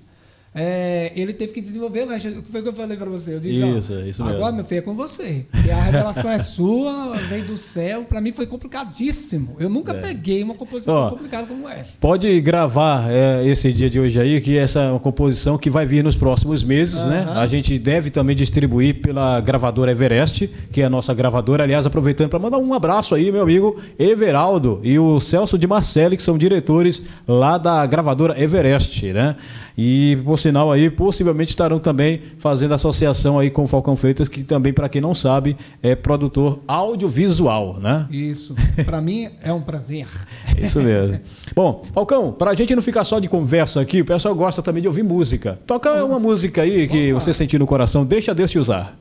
É, 0.53 1.13
ele 1.15 1.31
teve 1.31 1.53
que 1.53 1.61
desenvolver 1.61 2.03
o 2.03 2.41
que 2.43 2.51
foi 2.51 2.61
que 2.61 2.67
eu 2.67 2.73
falei 2.73 2.97
para 2.97 3.09
você? 3.09 3.35
Eu 3.35 3.39
disse, 3.39 3.63
ó, 3.63 3.67
Isso, 3.67 3.93
isso 4.01 4.23
mesmo. 4.23 4.27
agora, 4.37 4.51
meu 4.51 4.65
filho, 4.65 4.79
é 4.79 4.81
com 4.81 4.93
você. 4.93 5.45
E 5.65 5.71
a 5.71 5.81
revelação 5.81 6.29
é 6.29 6.37
sua, 6.37 7.13
vem 7.29 7.43
do 7.45 7.55
céu. 7.55 8.03
Para 8.03 8.19
mim 8.19 8.33
foi 8.33 8.45
complicadíssimo. 8.45 9.55
Eu 9.57 9.69
nunca 9.69 9.93
peguei 9.93 10.43
uma 10.43 10.53
composição 10.53 10.93
É. 10.93 10.97
Ó, 10.97 11.09
complicada 11.11 11.47
como 11.47 11.69
essa. 11.69 11.97
Pode 12.01 12.41
gravar 12.41 13.09
é, 13.09 13.47
esse 13.47 13.71
dia 13.71 13.89
de 13.89 13.97
hoje 13.97 14.19
aí, 14.19 14.41
que 14.41 14.57
essa 14.57 14.81
é 14.81 14.89
uma 14.91 14.99
composição 14.99 15.57
que 15.57 15.69
vai 15.69 15.85
vir 15.85 16.03
nos 16.03 16.17
próximos 16.17 16.63
meses, 16.65 17.01
né? 17.05 17.21
Aham. 17.21 17.39
A 17.39 17.47
gente 17.47 17.79
deve 17.79 18.09
também 18.09 18.35
distribuir 18.35 19.01
pela 19.01 19.39
gravadora 19.39 19.91
Everest, 19.91 20.49
que 20.71 20.81
é 20.81 20.85
a 20.85 20.89
nossa 20.89 21.13
gravadora. 21.13 21.63
Aliás, 21.63 21.85
aproveitando 21.85 22.29
para 22.29 22.39
mandar 22.39 22.57
um 22.57 22.73
abraço 22.73 23.15
aí, 23.15 23.31
meu 23.31 23.43
amigo 23.43 23.79
Everaldo 23.97 24.81
e 24.83 24.99
o 24.99 25.17
Celso 25.21 25.57
de 25.57 25.65
Marcelli, 25.65 26.17
que 26.17 26.23
são 26.23 26.37
diretores 26.37 27.03
lá 27.25 27.57
da 27.57 27.85
gravadora 27.85 28.37
Everest, 28.41 29.13
né? 29.13 29.37
E, 29.77 30.17
por 30.25 30.37
sinal 30.41 30.71
aí, 30.71 30.89
possivelmente 30.89 31.51
estarão 31.51 31.79
também 31.79 32.21
fazendo 32.37 32.73
associação 32.73 33.39
aí 33.39 33.49
com 33.49 33.63
o 33.63 33.67
Falcão 33.67 33.95
Freitas, 33.95 34.27
que 34.27 34.43
também, 34.43 34.73
para 34.73 34.89
quem 34.89 35.01
não 35.01 35.15
sabe, 35.15 35.55
é 35.81 35.95
produtor 35.95 36.59
audiovisual, 36.67 37.79
né? 37.79 38.07
Isso. 38.11 38.55
Para 38.85 38.99
mim 38.99 39.29
é 39.41 39.53
um 39.53 39.61
prazer. 39.61 40.07
Isso 40.57 40.81
mesmo. 40.81 41.19
Bom, 41.55 41.81
Falcão, 41.93 42.31
pra 42.31 42.53
gente 42.53 42.75
não 42.75 42.81
ficar 42.81 43.03
só 43.03 43.19
de 43.19 43.27
conversa 43.27 43.79
aqui, 43.79 44.01
o 44.01 44.05
pessoal 44.05 44.35
gosta 44.35 44.61
também 44.61 44.81
de 44.81 44.87
ouvir 44.87 45.03
música. 45.03 45.59
Toca 45.65 46.03
uma 46.03 46.19
música 46.19 46.63
aí 46.63 46.87
que 46.87 47.13
você 47.13 47.33
sentir 47.33 47.59
no 47.59 47.65
coração, 47.65 48.05
deixa 48.05 48.33
Deus 48.33 48.51
te 48.51 48.59
usar. 48.59 48.97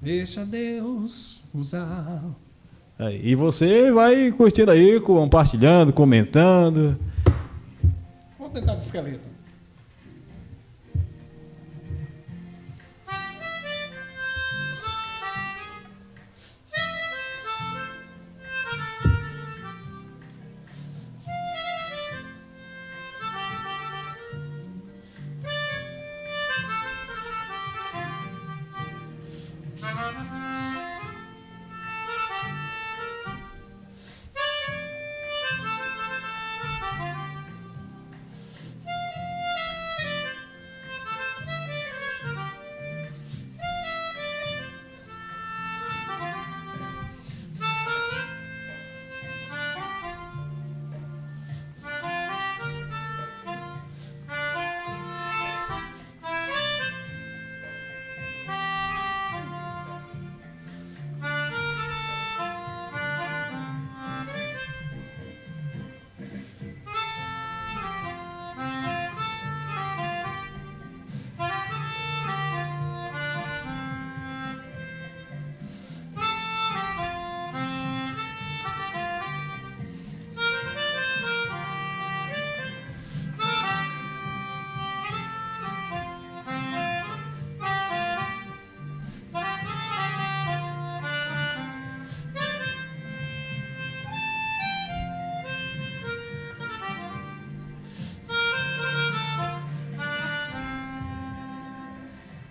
Deixa 0.00 0.44
Deus 0.44 1.44
usar. 1.54 2.22
Aí, 2.98 3.20
e 3.22 3.34
você 3.34 3.92
vai 3.92 4.32
curtindo 4.32 4.70
aí, 4.70 4.98
compartilhando, 5.00 5.92
comentando. 5.92 6.96
Vamos 8.38 8.54
tentar 8.54 8.76
de. 8.76 9.35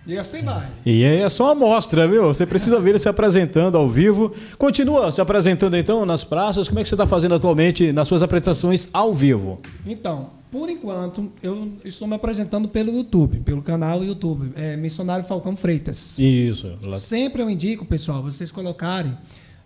E 0.06 0.16
assim 0.16 0.42
vai. 0.42 0.68
E 0.84 1.04
aí 1.04 1.20
é 1.20 1.28
só 1.28 1.52
uma 1.52 1.52
amostra, 1.52 2.06
viu? 2.06 2.22
Você 2.24 2.46
precisa 2.46 2.78
ver 2.78 2.90
ele 2.90 2.98
se 2.98 3.08
apresentando 3.08 3.76
ao 3.76 3.88
vivo. 3.88 4.32
Continua 4.56 5.10
se 5.10 5.20
apresentando 5.20 5.76
então 5.76 6.06
nas 6.06 6.22
praças. 6.22 6.68
Como 6.68 6.78
é 6.78 6.82
que 6.82 6.88
você 6.88 6.94
está 6.94 7.06
fazendo 7.06 7.34
atualmente 7.34 7.92
nas 7.92 8.06
suas 8.06 8.22
apresentações 8.22 8.88
ao 8.92 9.12
vivo? 9.12 9.58
Então, 9.84 10.30
por 10.50 10.70
enquanto, 10.70 11.32
eu 11.42 11.72
estou 11.84 12.06
me 12.06 12.14
apresentando 12.14 12.68
pelo 12.68 12.92
YouTube, 12.92 13.40
pelo 13.40 13.60
canal 13.60 14.04
YouTube, 14.04 14.52
é 14.54 14.76
Missionário 14.76 15.24
Falcão 15.24 15.56
Freitas. 15.56 16.16
Isso. 16.18 16.72
Sempre 16.96 17.42
eu 17.42 17.50
indico, 17.50 17.84
pessoal, 17.84 18.22
vocês 18.22 18.52
colocarem 18.52 19.16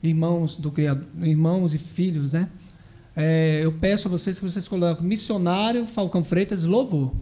irmãos 0.02 0.56
do 0.56 0.70
criador, 0.70 1.04
irmãos 1.23 1.75
e 1.75 1.78
filhos, 1.78 2.32
né? 2.32 2.49
É, 3.14 3.61
eu 3.62 3.73
peço 3.73 4.09
a 4.09 4.11
vocês 4.11 4.38
que 4.38 4.44
vocês 4.44 4.66
coloquem 4.66 5.06
missionário 5.06 5.85
Falcão 5.85 6.25
Freitas 6.25 6.64
Louvor. 6.64 7.12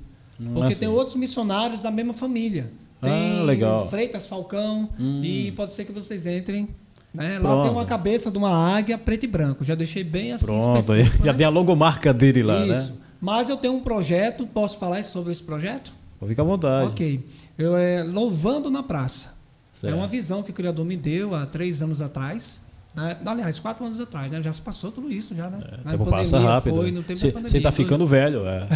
Porque 0.53 0.73
assim. 0.73 0.81
tem 0.81 0.89
outros 0.89 1.17
missionários 1.17 1.81
da 1.81 1.91
mesma 1.91 2.15
família. 2.15 2.71
Tem 3.01 3.39
Ah, 3.41 3.43
legal. 3.45 3.85
Hum. 3.85 3.89
Freitas 3.89 4.27
Falcão 4.27 4.89
e 5.23 5.53
pode 5.53 5.75
ser 5.75 5.85
que 5.85 5.93
vocês 5.93 6.27
entrem. 6.27 6.69
Né? 7.15 7.39
Lá 7.39 7.63
tem 7.63 7.71
uma 7.71 7.87
cabeça 7.87 8.31
de 8.31 8.37
uma 8.39 8.51
águia 8.77 8.99
preto 8.99 9.25
e 9.25 9.27
branco. 9.27 9.65
Já 9.65 9.75
deixei 9.75 10.05
bem 10.05 10.33
assim 10.33 10.47
Pronto, 10.47 10.79
específico, 10.81 11.25
já 11.25 11.33
né? 11.33 11.39
tem 11.39 11.47
a 11.47 11.51
logomarca 11.51 12.13
dele 12.13 12.43
lá, 12.43 12.67
Isso. 12.67 12.93
né? 12.93 12.99
Mas 13.21 13.49
eu 13.49 13.57
tenho 13.57 13.75
um 13.75 13.81
projeto, 13.81 14.47
posso 14.47 14.79
falar 14.79 15.03
sobre 15.03 15.33
esse 15.33 15.43
projeto? 15.43 15.93
Fica 16.27 16.43
à 16.43 16.45
vontade. 16.45 16.91
Ok. 16.91 17.25
Eu 17.57 17.77
é 17.77 18.03
Louvando 18.03 18.71
na 18.71 18.83
Praça. 18.83 19.37
Certo. 19.73 19.93
É 19.93 19.97
uma 19.97 20.07
visão 20.09 20.43
que 20.43 20.51
o 20.51 20.55
Criador 20.55 20.85
me 20.85 20.97
deu 20.97 21.35
há 21.35 21.47
três 21.47 21.83
anos 21.83 22.03
atrás. 22.03 22.67
Né? 22.95 23.17
Aliás, 23.25 23.59
quatro 23.61 23.85
anos 23.85 24.01
atrás, 24.01 24.31
né? 24.33 24.43
Já 24.43 24.53
se 24.53 24.61
passou 24.61 24.91
tudo 24.91 25.11
isso, 25.11 25.35
já, 25.35 25.49
né? 25.49 25.59
Na 25.85 25.95
O 25.95 25.99
tempo 25.99 26.11
passa 26.11 26.31
pandemia 26.33 26.49
rápido. 26.55 26.77
Foi, 26.77 26.91
no 26.91 27.03
tempo 27.03 27.19
Você 27.21 27.27
da 27.29 27.33
pandemia. 27.33 27.51
você 27.51 27.61
tá 27.61 27.73
foi 27.73 27.85
ficando 27.85 28.07
velho, 28.07 28.43
é. 28.47 28.67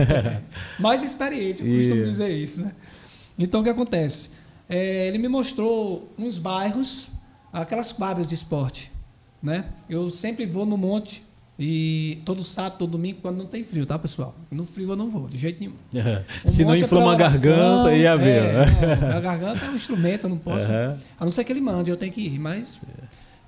mais 0.80 1.02
experiente, 1.02 1.62
eu 1.64 1.78
costumo 1.78 2.04
dizer 2.04 2.30
isso, 2.30 2.62
né? 2.62 2.72
Então, 3.40 3.62
o 3.62 3.64
que 3.64 3.70
acontece? 3.70 4.32
É, 4.68 5.08
ele 5.08 5.18
me 5.18 5.28
mostrou 5.28 6.12
uns 6.18 6.38
bairros, 6.38 7.10
aquelas 7.52 7.90
quadras 7.90 8.28
de 8.28 8.34
esporte, 8.34 8.92
né? 9.42 9.64
Eu 9.88 10.10
sempre 10.10 10.44
vou 10.46 10.66
no 10.66 10.76
monte 10.76 11.24
e 11.58 12.22
todo 12.24 12.44
sábado, 12.44 12.78
todo 12.78 12.92
domingo, 12.92 13.18
quando 13.20 13.38
não 13.38 13.46
tem 13.46 13.64
frio, 13.64 13.84
tá, 13.84 13.98
pessoal? 13.98 14.34
No 14.50 14.64
frio 14.64 14.90
eu 14.90 14.96
não 14.96 15.10
vou, 15.10 15.28
de 15.28 15.38
jeito 15.38 15.58
nenhum. 15.60 15.74
Se 16.46 16.64
não 16.64 16.70
monte 16.70 16.82
é 16.82 16.84
inflama 16.84 17.12
a 17.12 17.16
garganta, 17.16 17.94
ia 17.94 18.16
ver. 18.16 18.44
É, 18.44 18.52
né? 18.96 19.16
a 19.16 19.20
garganta 19.20 19.64
é 19.64 19.68
um 19.70 19.74
instrumento, 19.74 20.24
eu 20.24 20.30
não 20.30 20.38
posso. 20.38 20.70
Aham. 20.70 20.98
A 21.18 21.24
não 21.24 21.32
ser 21.32 21.42
que 21.44 21.52
ele 21.52 21.60
mande, 21.60 21.90
eu 21.90 21.96
tenho 21.96 22.12
que 22.12 22.20
ir, 22.20 22.38
mas. 22.38 22.80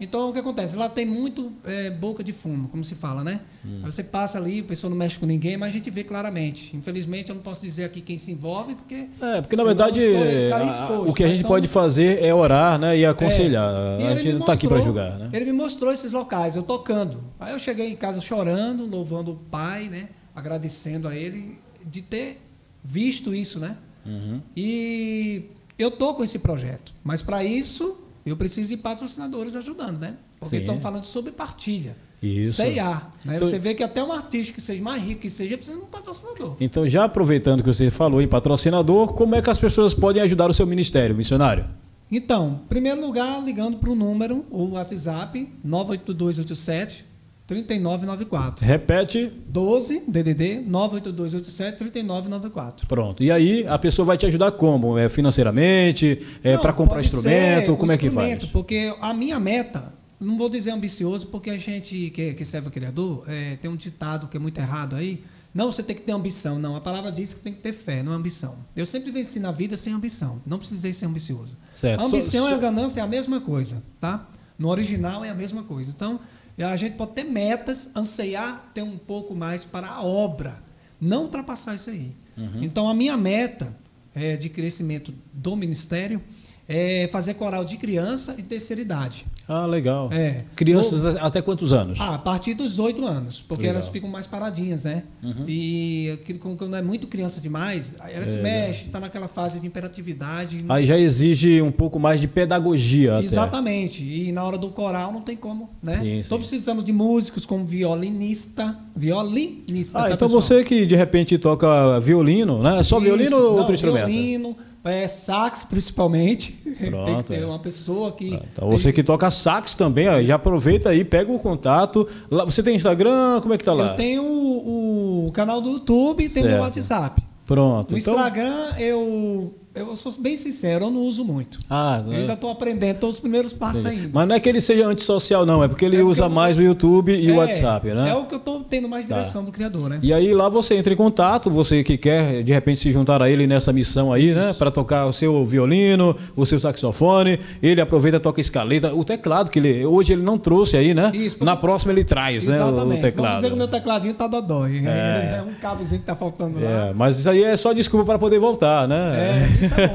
Então 0.04 0.30
o 0.30 0.32
que 0.32 0.38
acontece? 0.38 0.76
Lá 0.76 0.88
tem 0.88 1.06
muito 1.06 1.52
é, 1.64 1.90
boca 1.90 2.24
de 2.24 2.32
fumo, 2.32 2.68
como 2.68 2.82
se 2.82 2.94
fala, 2.94 3.22
né? 3.22 3.40
Hum. 3.64 3.80
Aí 3.84 3.92
você 3.92 4.02
passa 4.02 4.38
ali, 4.38 4.60
a 4.60 4.64
pessoa 4.64 4.88
não 4.90 4.96
mexe 4.96 5.18
com 5.18 5.26
ninguém, 5.26 5.56
mas 5.56 5.68
a 5.70 5.72
gente 5.72 5.90
vê 5.90 6.02
claramente. 6.04 6.76
Infelizmente 6.76 7.28
eu 7.30 7.34
não 7.36 7.42
posso 7.42 7.60
dizer 7.60 7.84
aqui 7.84 8.00
quem 8.00 8.18
se 8.18 8.32
envolve, 8.32 8.74
porque. 8.74 9.08
É, 9.20 9.40
porque 9.40 9.56
na 9.56 9.64
verdade 9.64 10.00
exposto, 10.00 11.08
o 11.10 11.14
que 11.14 11.24
a 11.24 11.28
gente 11.28 11.42
são- 11.42 11.50
pode 11.50 11.68
fazer 11.68 12.22
é 12.22 12.34
orar 12.34 12.78
né, 12.78 12.98
e 12.98 13.06
aconselhar. 13.06 13.70
é. 13.72 14.02
E 14.02 14.06
A 14.06 14.16
gente 14.16 14.32
não 14.32 14.40
está 14.40 14.52
aqui 14.54 14.66
para 14.68 14.80
julgar, 14.80 15.18
né? 15.18 15.30
Ele 15.32 15.46
me 15.46 15.52
mostrou 15.52 15.92
esses 15.92 16.12
locais, 16.12 16.56
eu 16.56 16.62
tocando. 16.62 17.22
Aí 17.38 17.52
eu 17.52 17.58
cheguei 17.58 17.88
em 17.90 17.96
casa 17.96 18.20
chorando, 18.20 18.86
louvando 18.86 19.32
o 19.32 19.36
Pai, 19.36 19.88
né? 19.88 20.08
Agradecendo 20.34 21.08
a 21.08 21.14
ele 21.16 21.58
de 21.84 22.02
ter 22.02 22.40
visto 22.82 23.34
isso, 23.34 23.60
né? 23.60 23.76
Uhum. 24.04 24.40
E 24.56 25.44
eu 25.78 25.90
tô 25.90 26.14
com 26.14 26.24
esse 26.24 26.38
projeto, 26.40 26.92
mas 27.04 27.22
para 27.22 27.44
isso 27.44 27.98
eu 28.24 28.36
preciso 28.36 28.68
de 28.68 28.76
patrocinadores 28.76 29.56
ajudando, 29.56 29.98
né? 29.98 30.14
Porque 30.38 30.56
estão 30.56 30.80
falando 30.80 31.04
sobre 31.04 31.32
partilha. 31.32 31.96
Isso. 32.22 32.56
C&A. 32.62 33.08
Né? 33.24 33.36
Então- 33.36 33.48
Você 33.48 33.58
vê 33.58 33.74
que 33.74 33.82
até 33.82 34.02
um 34.02 34.12
artista 34.12 34.52
que 34.52 34.60
seja 34.60 34.80
mais 34.82 35.02
rico 35.02 35.22
que 35.22 35.30
seja, 35.30 35.56
precisa 35.56 35.76
de 35.76 35.82
um 35.82 35.86
patrocinador. 35.86 36.56
Então, 36.60 36.86
já 36.86 37.04
aproveitando 37.04 37.62
que 37.62 37.66
você 37.68 37.90
falou 37.90 38.22
em 38.22 38.28
patrocinador, 38.28 39.12
como 39.12 39.34
é 39.34 39.42
que 39.42 39.50
as 39.50 39.58
pessoas 39.58 39.92
podem 39.92 40.22
ajudar 40.22 40.48
o 40.48 40.54
seu 40.54 40.66
ministério, 40.66 41.16
missionário? 41.16 41.64
Então, 42.10 42.60
em 42.64 42.68
primeiro 42.68 43.00
lugar, 43.00 43.42
ligando 43.42 43.78
para 43.78 43.90
o 43.90 43.94
número, 43.94 44.44
o 44.50 44.72
WhatsApp, 44.72 45.48
98287 45.64 47.04
3994. 47.46 48.64
Repete. 48.64 49.30
12 49.48 50.04
DDD 50.08 50.60
98287 50.66 51.76
3994. 51.78 52.86
Pronto. 52.86 53.22
E 53.22 53.30
aí 53.30 53.66
a 53.66 53.78
pessoa 53.78 54.06
vai 54.06 54.16
te 54.16 54.26
ajudar 54.26 54.52
como? 54.52 54.96
É 54.96 55.08
financeiramente? 55.08 56.24
É 56.42 56.56
para 56.56 56.72
comprar 56.72 57.00
instrumento? 57.00 57.76
Como 57.76 57.92
é 57.92 57.98
que 57.98 58.06
instrumento, 58.06 58.40
faz? 58.40 58.52
Porque 58.52 58.94
a 59.00 59.12
minha 59.12 59.38
meta, 59.38 59.92
não 60.20 60.38
vou 60.38 60.48
dizer 60.48 60.70
ambicioso, 60.70 61.26
porque 61.26 61.50
a 61.50 61.56
gente 61.56 62.10
que, 62.10 62.34
que 62.34 62.44
serve 62.44 62.68
o 62.68 62.70
Criador, 62.70 63.24
é, 63.26 63.56
tem 63.56 63.70
um 63.70 63.76
ditado 63.76 64.28
que 64.28 64.36
é 64.36 64.40
muito 64.40 64.58
errado 64.58 64.96
aí. 64.96 65.22
Não, 65.54 65.70
você 65.70 65.82
tem 65.82 65.94
que 65.94 66.00
ter 66.02 66.12
ambição. 66.12 66.58
Não, 66.58 66.76
a 66.76 66.80
palavra 66.80 67.12
diz 67.12 67.34
que 67.34 67.40
tem 67.40 67.52
que 67.52 67.60
ter 67.60 67.74
fé, 67.74 68.02
não 68.02 68.12
ambição. 68.12 68.56
Eu 68.74 68.86
sempre 68.86 69.10
venci 69.10 69.38
na 69.38 69.52
vida 69.52 69.76
sem 69.76 69.92
ambição. 69.92 70.40
Não 70.46 70.56
precisei 70.56 70.94
ser 70.94 71.04
ambicioso. 71.04 71.54
Certo. 71.74 72.00
A 72.00 72.04
ambição 72.06 72.44
Só- 72.46 72.50
e 72.50 72.54
a 72.54 72.56
ganância 72.56 73.00
é 73.00 73.04
a 73.04 73.06
mesma 73.06 73.40
coisa, 73.40 73.82
tá? 74.00 74.26
No 74.58 74.68
original 74.68 75.24
é 75.24 75.28
a 75.28 75.34
mesma 75.34 75.62
coisa. 75.62 75.92
Então, 75.94 76.20
a 76.58 76.76
gente 76.76 76.96
pode 76.96 77.12
ter 77.12 77.24
metas, 77.24 77.90
anseiar 77.96 78.70
ter 78.74 78.82
um 78.82 78.98
pouco 78.98 79.34
mais 79.34 79.64
para 79.64 79.88
a 79.88 80.02
obra, 80.02 80.62
não 81.00 81.22
ultrapassar 81.22 81.74
isso 81.74 81.90
aí. 81.90 82.12
Uhum. 82.36 82.62
Então, 82.62 82.88
a 82.88 82.94
minha 82.94 83.16
meta 83.16 83.74
é, 84.14 84.36
de 84.36 84.48
crescimento 84.48 85.14
do 85.32 85.56
ministério 85.56 86.22
é 86.68 87.08
fazer 87.12 87.34
coral 87.34 87.64
de 87.64 87.76
criança 87.76 88.34
e 88.38 88.42
terceira 88.42 88.80
idade. 88.80 89.24
Ah, 89.48 89.66
legal. 89.66 90.08
É. 90.12 90.44
Crianças 90.54 91.04
até 91.16 91.42
quantos 91.42 91.72
anos? 91.72 92.00
Ah, 92.00 92.14
a 92.14 92.18
partir 92.18 92.54
dos 92.54 92.78
oito 92.78 93.04
anos, 93.04 93.40
porque 93.40 93.62
Legal. 93.64 93.74
Uhum. 93.74 93.80
elas 93.80 93.88
ficam 93.92 94.08
mais 94.08 94.26
paradinhas, 94.26 94.84
né? 94.84 95.02
E 95.46 96.10
aquilo, 96.14 96.38
como 96.38 96.56
quando 96.56 96.76
é 96.76 96.80
muito 96.82 97.06
criança 97.08 97.40
demais, 97.40 97.96
ela 98.08 98.24
se 98.24 98.38
É. 98.38 98.42
mexe, 98.42 98.86
está 98.86 99.00
naquela 99.00 99.26
fase 99.28 99.58
de 99.60 99.66
imperatividade. 99.66 100.64
Aí 100.68 100.86
já 100.86 100.96
exige 100.98 101.60
um 101.60 101.72
pouco 101.72 101.98
mais 101.98 102.20
de 102.20 102.28
pedagogia 102.28 103.16
até. 103.16 103.24
Exatamente. 103.24 104.04
E 104.04 104.30
na 104.32 104.44
hora 104.44 104.56
do 104.56 104.68
coral 104.70 105.12
não 105.12 105.20
tem 105.20 105.36
como, 105.36 105.70
né? 105.82 106.06
Estou 106.18 106.38
precisando 106.38 106.82
de 106.82 106.92
músicos 106.92 107.44
como 107.44 107.64
violinista. 107.66 108.76
Violinista. 108.94 109.98
Ah, 109.98 110.02
tá, 110.02 110.06
então 110.14 110.28
pessoal? 110.28 110.40
você 110.40 110.64
que 110.64 110.86
de 110.86 110.96
repente 110.96 111.36
toca 111.38 111.98
violino, 112.00 112.62
né? 112.62 112.78
É 112.78 112.82
só 112.82 112.98
violino 113.00 113.28
Isso. 113.30 113.36
ou 113.36 113.50
Não, 113.52 113.58
outro 113.58 113.74
instrumento? 113.74 114.06
Violino, 114.06 114.56
é, 114.84 115.06
sax 115.06 115.64
principalmente. 115.64 116.52
tem 116.52 116.74
que 116.74 116.90
Pronto, 116.90 117.24
ter 117.24 117.42
é. 117.42 117.46
uma 117.46 117.58
pessoa 117.58 118.12
que. 118.12 118.34
Então 118.52 118.68
você 118.68 118.92
que 118.92 119.02
toca 119.02 119.30
sax 119.30 119.74
também, 119.74 120.08
ó, 120.08 120.20
já 120.22 120.34
aproveita 120.34 120.90
aí, 120.90 121.04
pega 121.04 121.30
o 121.30 121.38
contato. 121.38 122.08
Lá, 122.30 122.44
você 122.44 122.62
tem 122.62 122.74
Instagram? 122.74 123.40
Como 123.40 123.54
é 123.54 123.58
que 123.58 123.64
tá 123.64 123.72
lá? 123.72 123.92
Eu 123.92 123.96
tenho 123.96 124.22
o, 124.22 125.28
o 125.28 125.32
canal 125.32 125.60
do 125.60 125.70
YouTube 125.70 126.24
e 126.24 126.28
tem 126.28 126.42
meu 126.42 126.60
WhatsApp. 126.60 127.22
Pronto. 127.46 127.92
No 127.92 127.98
então... 127.98 128.14
Instagram, 128.14 128.74
eu, 128.78 129.54
eu 129.74 129.96
sou 129.96 130.12
bem 130.18 130.36
sincero, 130.36 130.84
eu 130.84 130.90
não 130.90 131.00
uso 131.00 131.24
muito. 131.24 131.58
Ah, 131.70 132.02
Eu 132.06 132.12
ainda 132.12 132.34
estou 132.34 132.50
aprendendo 132.50 132.98
todos 132.98 133.16
os 133.16 133.20
primeiros 133.20 133.54
passos 133.54 133.86
ainda. 133.86 134.10
Mas 134.12 134.28
não 134.28 134.34
é 134.36 134.40
que 134.40 134.46
ele 134.48 134.60
seja 134.60 134.86
antissocial, 134.86 135.46
não, 135.46 135.64
é 135.64 135.68
porque 135.68 135.84
ele 135.84 135.96
É 135.96 136.02
usa 136.02 136.24
eu- 136.24 136.30
mais 136.30 136.58
o 136.58 136.62
YouTube 136.62 137.10
e 137.14 137.30
o 137.30 137.34
É, 137.34 137.38
WhatsApp, 137.38 137.88
né? 137.88 138.10
É 138.10 138.14
o 138.14 138.26
que 138.26 138.34
eu 138.34 138.38
estou 138.38 138.60
tendo 138.60 138.86
mais 138.86 139.06
Tá. 139.06 139.14
direção 139.16 139.42
do 139.44 139.50
criador, 139.50 139.88
né? 139.88 139.98
E 140.02 140.12
aí 140.12 140.34
lá 140.34 140.48
você 140.50 140.74
entra 140.76 140.92
em 140.92 140.96
contato, 140.96 141.50
você 141.50 141.82
que 141.82 141.96
quer 141.96 142.42
de 142.42 142.52
repente 142.52 142.80
se 142.80 142.92
juntar 142.92 143.22
a 143.22 143.30
ele 143.30 143.46
nessa 143.46 143.72
missão 143.72 144.12
aí, 144.12 144.34
né? 144.34 144.52
Para 144.58 144.70
tocar 144.70 145.06
o 145.06 145.12
seu 145.12 145.44
violino, 145.46 146.14
o 146.36 146.44
seu 146.44 146.60
saxofone, 146.60 147.40
ele 147.62 147.80
aproveita 147.80 148.20
toca 148.20 148.42
escaleta, 148.42 148.94
o 148.94 149.02
teclado 149.04 149.50
que 149.50 149.58
ele 149.58 149.86
hoje 149.86 150.12
ele 150.12 150.22
não 150.22 150.36
trouxe 150.38 150.76
aí, 150.76 150.92
né? 150.92 151.10
Isso, 151.14 151.36
porque- 151.38 151.44
Na 151.46 151.56
próxima 151.56 151.92
ele 151.92 152.04
traz, 152.04 152.44
né? 152.44 152.52
O, 152.52 152.54
o 152.56 152.68
Exatamente. 152.68 152.82
Vamos 152.88 153.00
teclado. 153.00 153.34
dizer 153.36 153.48
que 153.48 153.54
o 153.54 153.56
meu 153.58 153.68
tecladinho 153.68 154.12
tá 154.14 154.26
dodói. 154.26 154.82
É, 154.84 155.36
é 155.40 155.42
um 155.48 155.54
cabozinho 155.54 156.00
que 156.00 156.06
tá 156.06 156.14
faltando 156.14 156.60
lá. 156.60 156.88
É, 156.88 156.92
mas 156.94 157.18
isso 157.18 157.30
aí 157.30 157.42
é 157.42 157.56
só 157.56 157.72
desculpa 157.72 158.04
para 158.04 158.18
poder 158.18 158.38
voltar, 158.38 158.86
né? 158.86 159.56
É, 159.61 159.61
isso 159.64 159.74
é 159.80 159.86
bom. 159.88 159.94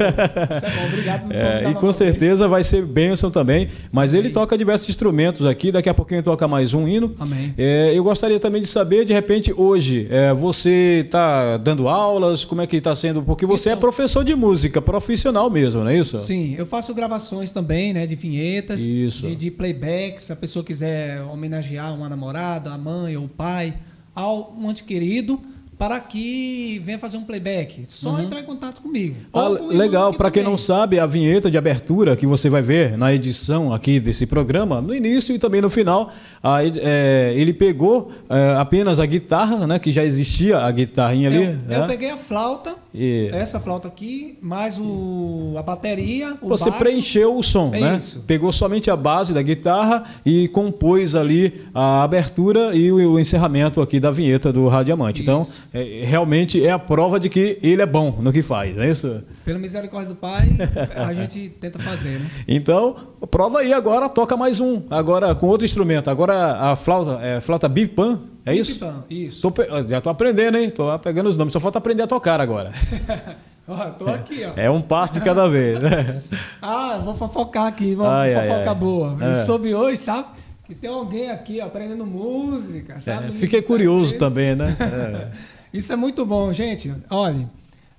Isso 0.55 0.65
é 0.65 0.69
bom. 0.69 0.85
Obrigado 0.87 1.21
por 1.21 1.27
me 1.29 1.35
É, 1.35 1.51
convidar 1.51 1.71
e 1.71 1.75
com 1.75 1.91
certeza 1.91 2.47
vai 2.47 2.63
ser 2.63 2.85
bênção 2.85 3.29
também. 3.31 3.69
Mas 3.91 4.13
ele 4.13 4.29
toca 4.29 4.57
diversos 4.57 4.89
instrumentos 4.89 5.45
aqui, 5.45 5.71
daqui 5.71 5.89
a 5.89 5.93
pouquinho 5.93 6.23
toca 6.23 6.47
mais 6.47 6.73
um 6.73 6.87
hino. 6.87 7.13
Amém. 7.19 7.53
É, 7.57 7.91
eu 7.93 8.03
gostaria 8.03 8.39
também 8.39 8.61
de 8.61 8.67
saber, 8.67 9.05
de 9.05 9.13
repente, 9.13 9.53
hoje, 9.55 10.07
é, 10.09 10.33
você 10.33 11.03
está 11.05 11.57
dando 11.57 11.87
aulas, 11.87 12.43
como 12.45 12.61
é 12.61 12.67
que 12.67 12.77
está 12.77 12.95
sendo? 12.95 13.21
Porque 13.23 13.45
você 13.45 13.69
é 13.69 13.71
Então- 13.73 13.81
professor 13.81 14.23
de 14.23 14.35
música, 14.35 14.81
profissional 14.81 15.49
mesmo, 15.49 15.83
não 15.83 15.89
é 15.91 15.97
isso? 15.97 16.17
Sim, 16.19 16.55
eu 16.57 16.65
faço 16.65 16.93
gravações 16.93 17.51
também, 17.51 17.93
né? 17.93 18.05
De 18.05 18.15
vinhetas. 18.15 18.79
De, 18.81 19.35
de 19.35 19.51
playback, 19.51 20.21
se 20.21 20.31
a 20.31 20.35
pessoa 20.35 20.63
quiser 20.63 21.21
homenagear 21.21 21.93
uma 21.93 22.07
namorada, 22.09 22.71
a 22.71 22.77
mãe 22.77 23.15
ou 23.17 23.25
o 23.25 23.29
pai, 23.29 23.73
ao 24.15 24.53
um 24.59 24.73
querido, 24.73 25.39
para 25.77 25.99
que 25.99 26.81
venha 26.83 26.97
fazer 26.97 27.17
um 27.17 27.23
playback. 27.23 27.83
Só 27.87 28.19
entrar 28.19 28.39
em 28.39 28.43
contato 28.43 28.81
comigo. 28.81 29.15
Ah, 29.31 29.47
legal, 29.47 30.11
para 30.13 30.31
quem 30.31 30.41
não 30.43 30.57
sabe, 30.57 30.99
a 30.99 31.05
vinheta 31.05 31.51
de 31.51 31.57
abertura 31.57 32.15
que 32.15 32.25
você 32.25 32.49
vai 32.49 32.63
ver 32.63 32.97
na 32.97 33.13
edição 33.13 33.71
aqui 33.71 33.99
desse 33.99 34.25
programa, 34.25 34.81
no 34.81 34.93
início 34.93 35.35
e 35.35 35.39
também 35.39 35.61
no 35.61 35.69
final, 35.69 36.11
a 36.43 36.63
é, 36.65 37.33
ele 37.37 37.53
pegou 37.53 38.11
é, 38.27 38.55
apenas 38.57 38.99
a 38.99 39.05
guitarra, 39.05 39.67
né? 39.67 39.77
Que 39.77 39.91
já 39.91 40.03
existia 40.03 40.57
a 40.57 40.71
guitarrinha 40.71 41.29
ali. 41.29 41.43
Eu, 41.43 41.43
eu 41.51 41.79
né? 41.81 41.87
peguei 41.87 42.09
a 42.09 42.17
flauta, 42.17 42.75
E- 42.93 43.29
essa 43.31 43.59
flauta 43.59 43.87
aqui, 43.87 44.35
mais 44.41 44.79
o, 44.79 45.53
a 45.57 45.61
bateria, 45.61 46.35
o 46.41 46.47
Você 46.49 46.71
baixo. 46.71 46.83
preencheu 46.83 47.37
o 47.37 47.43
som, 47.43 47.69
É 47.73 47.79
né? 47.79 47.97
isso. 47.97 48.23
Pegou 48.25 48.51
somente 48.51 48.89
a 48.89 48.95
base 48.95 49.31
da 49.31 49.41
guitarra 49.43 50.03
e 50.25 50.47
compôs 50.47 51.13
ali 51.13 51.53
a 51.73 52.01
abertura 52.01 52.75
e 52.75 52.91
o, 52.91 53.13
o 53.13 53.19
encerramento 53.19 53.79
aqui 53.79 53.99
da 53.99 54.09
vinheta 54.09 54.51
do 54.51 54.67
Radiamante. 54.67 55.21
Então. 55.21 55.45
É, 55.73 56.03
realmente 56.05 56.65
é 56.65 56.71
a 56.71 56.79
prova 56.79 57.19
de 57.19 57.29
que 57.29 57.59
ele 57.61 57.81
é 57.81 57.85
bom 57.85 58.17
no 58.21 58.31
que 58.31 58.41
faz, 58.41 58.75
não 58.75 58.83
é 58.83 58.89
isso? 58.91 59.23
Pela 59.43 59.59
misericórdia 59.59 60.09
do 60.09 60.15
Pai, 60.15 60.47
a 60.95 61.13
gente 61.13 61.49
tenta 61.59 61.79
fazer, 61.79 62.19
né? 62.19 62.29
Então, 62.47 62.95
prova 63.31 63.59
aí 63.59 63.73
agora, 63.73 64.09
toca 64.09 64.35
mais 64.35 64.59
um. 64.59 64.81
Agora 64.89 65.33
com 65.35 65.47
outro 65.47 65.65
instrumento. 65.65 66.09
Agora 66.09 66.57
a 66.71 66.75
flauta, 66.75 67.19
é 67.23 67.39
flauta 67.41 67.67
bipan, 67.69 68.19
é 68.45 68.55
isso? 68.55 68.73
Bipan, 68.73 69.03
Isso. 69.09 69.41
Tô 69.49 69.53
já 69.89 69.99
tô 70.01 70.09
aprendendo, 70.09 70.57
hein? 70.57 70.69
Tô 70.69 70.97
pegando 70.99 71.29
os 71.29 71.35
nomes. 71.37 71.51
Só 71.53 71.59
falta 71.59 71.77
aprender 71.77 72.03
a 72.03 72.07
tocar 72.07 72.39
agora. 72.39 72.71
Ó, 73.69 73.75
tô 73.91 74.07
aqui, 74.07 74.45
ó. 74.45 74.57
É 74.57 74.69
um 74.71 74.79
passo 74.79 75.11
de 75.13 75.19
cada 75.21 75.49
vez. 75.49 75.77
né? 75.81 76.21
Ah, 76.61 77.01
vou 77.03 77.13
fofocar 77.13 77.65
aqui, 77.65 77.95
vou 77.95 78.07
Ai, 78.07 78.33
fofoca 78.33 78.69
ai. 78.69 78.75
boa. 78.75 79.17
É. 79.19 79.29
Eu 79.31 79.33
soube 79.45 79.75
hoje, 79.75 79.97
sabe? 79.97 80.27
Que 80.65 80.73
tem 80.73 80.89
alguém 80.89 81.29
aqui 81.29 81.59
ó, 81.61 81.65
aprendendo 81.65 82.05
música, 82.05 82.99
sabe? 83.01 83.27
É, 83.27 83.31
fiquei 83.31 83.61
curioso 83.61 84.13
dele. 84.13 84.19
também, 84.19 84.55
né? 84.55 84.75
É. 84.79 85.56
Isso 85.77 85.93
é 85.93 85.95
muito 85.95 86.25
bom, 86.25 86.51
gente. 86.51 86.93
Olha, 87.09 87.49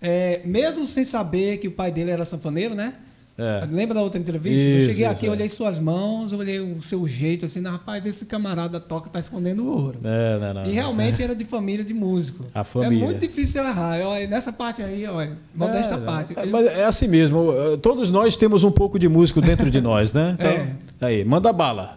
é, 0.01 0.41
mesmo 0.45 0.87
sem 0.87 1.05
saber 1.05 1.59
que 1.59 1.69
o 1.69 1.73
pai 1.73 1.91
dele 1.91 2.11
era 2.11 2.25
sanfoneiro, 2.25 2.75
né? 2.75 2.95
É. 3.41 3.64
Lembra 3.71 3.95
da 3.95 4.03
outra 4.03 4.19
entrevista? 4.19 4.59
Isso, 4.61 4.81
eu 4.81 4.87
cheguei 4.88 5.05
isso, 5.07 5.12
aqui, 5.14 5.27
é. 5.27 5.31
olhei 5.31 5.49
suas 5.49 5.79
mãos, 5.79 6.33
olhei 6.33 6.59
o 6.59 6.83
seu 6.83 7.07
jeito, 7.07 7.45
assim, 7.45 7.61
"Não, 7.61 7.71
rapaz, 7.71 8.05
esse 8.05 8.27
camarada 8.27 8.81
toca, 8.81 9.09
tá 9.09 9.21
escondendo 9.21 9.64
ouro. 9.64 10.01
É, 10.03 10.38
não, 10.41 10.55
não. 10.55 10.67
E 10.69 10.73
realmente 10.73 11.23
era 11.23 11.37
de 11.37 11.45
família 11.45 11.85
de 11.85 11.95
músico. 11.95 12.45
A 12.53 12.64
família. 12.64 12.97
É 13.01 13.07
muito 13.07 13.21
difícil 13.21 13.62
eu 13.62 13.69
errar. 13.69 14.01
Olha, 14.01 14.27
nessa 14.27 14.53
parte 14.53 14.83
aí, 14.83 15.07
olha, 15.07 15.38
modesta 15.55 15.95
É, 15.95 15.99
parte. 15.99 16.33
é, 16.37 16.47
mas 16.47 16.67
é 16.67 16.85
assim 16.85 17.07
mesmo. 17.07 17.53
Todos 17.81 18.11
nós 18.11 18.37
temos 18.37 18.64
um 18.64 18.73
pouco 18.73 18.99
de 18.99 19.09
músico 19.09 19.41
dentro 19.41 19.71
de 19.71 19.81
nós, 19.81 20.12
né? 20.12 20.35
Então, 20.38 20.51
É. 20.51 20.73
Aí, 21.01 21.25
manda 21.25 21.53
bala. 21.53 21.97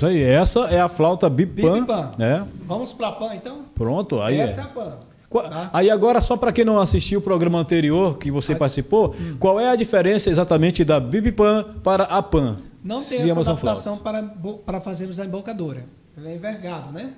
Isso 0.00 0.06
aí. 0.06 0.22
Essa 0.22 0.60
é 0.66 0.80
a 0.80 0.88
flauta 0.88 1.28
bipan. 1.28 1.80
Bipan. 1.80 2.12
Né? 2.18 2.46
Vamos 2.66 2.92
pra 2.92 3.12
PAN, 3.12 3.34
então? 3.34 3.64
Pronto, 3.74 4.20
aí 4.20 4.38
Essa 4.38 4.60
é 4.62 4.64
é. 4.64 4.66
a 4.66 4.68
PAN. 4.68 4.96
Tá? 5.30 5.70
Aí 5.72 5.90
agora, 5.90 6.20
só 6.20 6.36
para 6.36 6.52
quem 6.52 6.64
não 6.64 6.80
assistiu 6.80 7.20
o 7.20 7.22
programa 7.22 7.58
anterior 7.58 8.18
que 8.18 8.30
você 8.32 8.54
participou, 8.54 9.14
Hum. 9.18 9.36
qual 9.38 9.60
é 9.60 9.68
a 9.68 9.76
diferença 9.76 10.28
exatamente 10.28 10.82
da 10.84 10.98
Bibipan 10.98 11.76
para 11.84 12.04
a 12.04 12.20
Pan? 12.20 12.58
Não 12.82 13.02
tem 13.02 13.20
essa 13.20 13.40
adaptação 13.40 13.98
para, 13.98 14.22
para 14.66 14.80
fazermos 14.80 15.20
a 15.20 15.24
embocadura. 15.26 15.84
Ele 16.16 16.28
é 16.28 16.34
envergado, 16.34 16.90
né? 16.90 17.12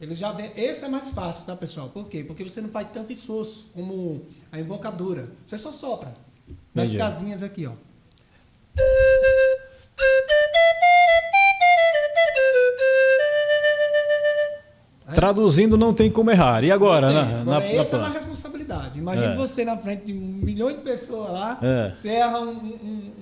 Ele 0.00 0.14
já 0.14 0.32
vem. 0.32 0.50
Esse 0.56 0.84
é 0.84 0.88
mais 0.88 1.08
fácil, 1.10 1.44
tá, 1.46 1.56
pessoal? 1.56 1.88
Por 1.88 2.08
quê? 2.08 2.22
Porque 2.24 2.42
você 2.42 2.60
não 2.60 2.68
faz 2.68 2.88
tanto 2.92 3.12
esforço 3.12 3.70
como 3.74 4.22
a 4.52 4.58
embocadura. 4.58 5.28
Você 5.46 5.56
só 5.56 5.70
sopra. 5.72 6.12
Nas 6.74 6.88
Entendi. 6.88 6.98
casinhas 6.98 7.42
aqui, 7.42 7.64
ó. 7.66 7.72
Traduzindo, 15.24 15.78
não 15.78 15.94
tem 15.94 16.10
como 16.10 16.30
errar. 16.30 16.62
E 16.64 16.70
agora, 16.70 17.06
Não 17.08 17.14
na, 17.14 17.24
na, 17.24 17.40
Agora, 17.40 17.60
na 17.60 17.66
essa 17.66 17.80
é 17.82 17.84
planta? 17.84 17.96
uma 18.06 18.08
responsabilidade. 18.14 18.98
Imagine 18.98 19.32
É. 19.32 19.36
você 19.36 19.64
na 19.64 19.76
frente 19.76 20.04
de 20.06 20.12
milhões 20.12 20.76
de 20.76 20.82
pessoas 20.82 21.32
lá, 21.32 21.58
É. 21.62 21.90
você 21.94 22.10
erra 22.10 22.40
um, 22.40 22.50
um- 22.50 23.12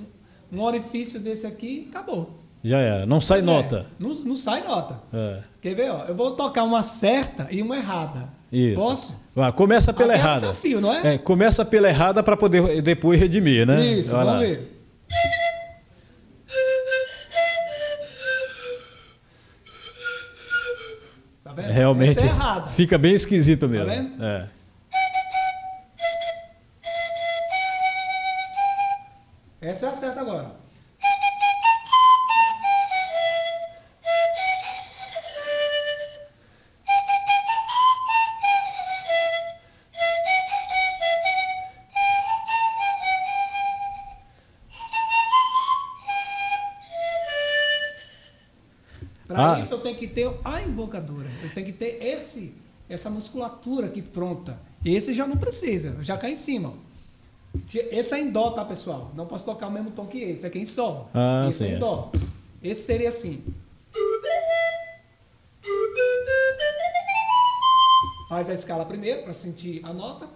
um- 0.52 0.58
um 0.58 0.62
orifício 0.62 1.20
desse 1.20 1.46
aqui, 1.46 1.88
acabou. 1.90 2.38
Já 2.64 2.78
era. 2.78 3.06
Não 3.06 3.20
sai 3.20 3.38
Pois 3.42 3.48
é, 3.48 3.56
nota. 3.56 3.86
não, 4.00 4.10
não 4.10 4.34
sai 4.36 4.62
nota. 4.66 5.00
É. 5.12 5.38
Quer 5.60 5.74
ver? 5.74 5.90
Ó, 5.90 6.04
eu 6.06 6.14
vou 6.14 6.32
tocar 6.32 6.64
uma 6.64 6.82
certa 6.82 7.46
e 7.50 7.62
uma 7.62 7.76
errada. 7.76 8.28
Isso. 8.52 8.76
Posso? 8.76 9.22
Vai, 9.34 9.50
começa 9.52 9.92
pela 9.92 10.12
Até 10.12 10.22
errada. 10.22 10.40
desafio, 10.40 10.80
não 10.80 10.92
é? 10.92 11.14
É, 11.14 11.18
começa 11.18 11.64
pela 11.64 11.88
errada 11.88 12.20
para 12.22 12.36
poder 12.36 12.82
depois 12.82 13.18
redimir, 13.18 13.64
né? 13.66 13.84
Isso, 13.94 14.12
Vai 14.14 14.24
vamos 14.24 14.40
lá. 14.40 14.46
ver. 14.46 14.78
Tá? 21.54 21.62
Realmente 21.62 22.24
é 22.24 22.70
fica 22.70 22.96
bem 22.98 23.14
esquisito 23.14 23.68
mesmo. 23.68 23.86
vendo? 23.86 24.24
É. 24.24 24.46
Essa 29.60 29.86
é 29.86 29.88
a 29.90 29.94
certa 29.94 30.20
agora. 30.20 30.61
Para 49.32 49.54
Ah. 49.56 49.60
isso 49.60 49.74
eu 49.74 49.78
tenho 49.80 49.96
que 49.96 50.06
ter 50.06 50.30
a 50.44 50.60
embocadura. 50.62 51.28
Eu 51.42 51.50
tenho 51.54 51.66
que 51.66 51.72
ter 51.72 51.98
esse, 52.02 52.54
essa 52.88 53.08
musculatura 53.10 53.86
aqui 53.86 54.02
pronta. 54.02 54.58
Esse 54.84 55.14
já 55.14 55.26
não 55.26 55.36
precisa, 55.36 55.96
já 56.02 56.16
cai 56.16 56.32
em 56.32 56.36
cima. 56.36 56.74
Esse 57.74 58.14
é 58.14 58.20
em 58.20 58.30
dó, 58.30 58.50
tá, 58.50 58.64
pessoal? 58.64 59.10
Não 59.14 59.26
posso 59.26 59.44
tocar 59.44 59.66
o 59.68 59.70
mesmo 59.70 59.90
tom 59.90 60.06
que 60.06 60.18
esse. 60.22 60.46
Aqui 60.46 60.58
é 60.58 60.62
em 60.62 60.64
sol. 60.64 61.08
Ah, 61.12 61.46
esse 61.48 61.64
é 61.64 61.68
sim. 61.68 61.74
em 61.74 61.78
dó. 61.78 62.10
Esse 62.62 62.82
seria 62.82 63.08
assim. 63.10 63.42
Faz 68.28 68.48
a 68.48 68.54
escala 68.54 68.84
primeiro 68.86 69.22
para 69.22 69.34
sentir 69.34 69.80
a 69.84 69.92
nota. 69.92 70.26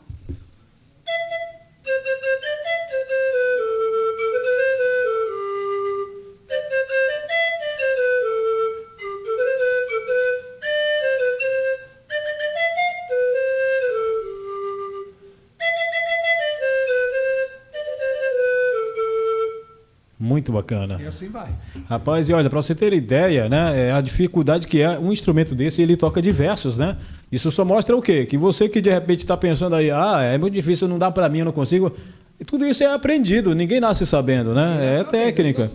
Bacana. 20.56 20.98
E 21.00 21.06
assim 21.06 21.28
vai. 21.28 21.48
Rapaz, 21.88 22.28
e 22.28 22.32
olha, 22.32 22.50
para 22.50 22.60
você 22.60 22.74
ter 22.74 22.92
ideia, 22.92 23.48
né, 23.48 23.88
é 23.88 23.92
a 23.92 24.00
dificuldade 24.00 24.66
que 24.66 24.80
é 24.80 24.98
um 24.98 25.12
instrumento 25.12 25.54
desse, 25.54 25.82
ele 25.82 25.96
toca 25.96 26.20
diversos, 26.20 26.76
né? 26.76 26.96
Isso 27.30 27.50
só 27.50 27.64
mostra 27.64 27.96
o 27.96 28.02
quê? 28.02 28.24
Que 28.24 28.38
você 28.38 28.68
que 28.68 28.80
de 28.80 28.90
repente 28.90 29.20
está 29.20 29.36
pensando 29.36 29.74
aí, 29.74 29.90
ah, 29.90 30.20
é 30.22 30.38
muito 30.38 30.54
difícil, 30.54 30.86
não 30.86 30.98
dá 30.98 31.10
para 31.10 31.28
mim, 31.28 31.40
eu 31.40 31.44
não 31.46 31.52
consigo. 31.52 31.94
E 32.38 32.44
tudo 32.44 32.66
isso 32.66 32.82
é 32.84 32.92
aprendido, 32.92 33.54
ninguém 33.54 33.80
nasce 33.80 34.04
sabendo, 34.04 34.52
né? 34.54 34.74
Ninguém 34.74 35.00
É 35.00 35.04
técnica. 35.04 35.70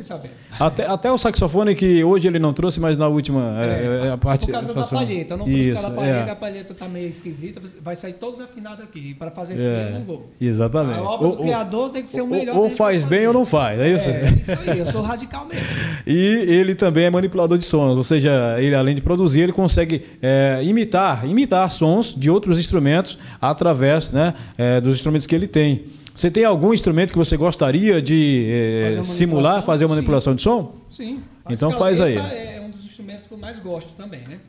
Até, 0.60 0.86
até 0.86 1.12
o 1.12 1.18
saxofone 1.18 1.74
que 1.74 2.04
hoje 2.04 2.28
ele 2.28 2.38
não 2.38 2.54
trouxe, 2.54 2.80
mas 2.80 2.96
na 2.96 3.08
última 3.08 3.56
é, 3.60 4.06
é, 4.08 4.12
a 4.12 4.18
parte 4.18 4.46
Por 4.46 4.52
causa 4.52 4.72
da 4.72 4.84
palheta. 4.84 5.34
Eu 5.34 5.38
não 5.40 5.46
trouxe 5.46 5.70
Isso, 5.72 5.82
palheta, 5.82 6.06
é. 6.06 6.30
a 6.30 6.36
palheta 6.36 6.74
tá 6.76 6.88
meio 6.88 7.10
esquisita, 7.10 7.60
vai 7.82 7.96
sair 7.96 8.14
todos 8.14 8.40
afinados 8.40 8.84
aqui. 8.84 9.16
Para 9.16 9.32
fazer 9.32 9.60
É, 9.60 9.88
eu 9.90 9.94
não 9.94 10.06
vou. 10.06 10.30
exatamente. 10.40 11.00
A 11.00 11.04
obra 11.04 11.28
Ou- 11.30 11.36
do 11.38 11.42
criador 11.42 11.90
tem 11.90 12.04
que 12.04 12.12
ser 12.12 12.22
o 12.22 12.28
melhor. 12.28 12.56
ou 12.56 12.70
faz 12.70 13.06
bem 13.06 13.26
ou 13.26 13.34
não 13.34 13.46
faz, 13.46 13.80
é 13.80 13.90
isso? 13.90 14.10
É, 14.10 14.30
isso 14.40 14.52
aí, 14.70 14.78
eu 14.80 14.86
sou 14.86 15.02
radical 15.02 15.48
mesmo. 15.48 15.66
E 16.06 16.16
ele 16.48 16.76
também 16.76 17.06
é 17.06 17.10
manipulador 17.10 17.58
de 17.58 17.66
sons, 17.66 17.98
ou 17.98 18.04
seja, 18.04 18.58
ele 18.60 18.76
além 18.76 18.94
de 18.94 19.02
produzir, 19.02 19.42
ele 19.42 19.52
consegue 19.54 20.04
é, 20.22 20.60
imitar, 20.64 21.28
imitar 21.28 21.72
sons 21.72 22.14
de 22.16 22.30
outros 22.30 22.60
instrumentos 22.60 23.18
através 23.42 24.12
né, 24.12 24.34
é, 24.58 24.80
dos 24.82 24.98
instrumentos 24.98 25.26
que 25.26 25.34
ele 25.34 25.48
tem. 25.48 25.86
Você 26.16 26.30
tem 26.30 26.44
algum 26.44 26.74
instrumento 26.74 27.12
que 27.12 27.18
você 27.18 27.38
gostaria 27.38 28.02
de 28.02 28.82
Fazer 28.84 28.98
uma 28.98 29.04
simular, 29.04 29.64
fazer 29.64 29.86
uma 29.86 29.90
Sim. 29.90 29.96
manipulação 29.96 30.36
de 30.36 30.42
som? 30.42 30.76
Sim. 30.90 31.24
A 31.46 31.54
Então 31.54 31.72
faz 31.72 32.02
aí. 32.02 32.16
É 32.16 32.62
um 32.66 32.70
dos 32.70 32.84
instrumentos 32.86 33.28
que 33.28 33.34
eu 33.34 33.38
mais 33.38 33.60
gosto 33.60 33.94
também, 33.94 34.22
né? 34.28 34.40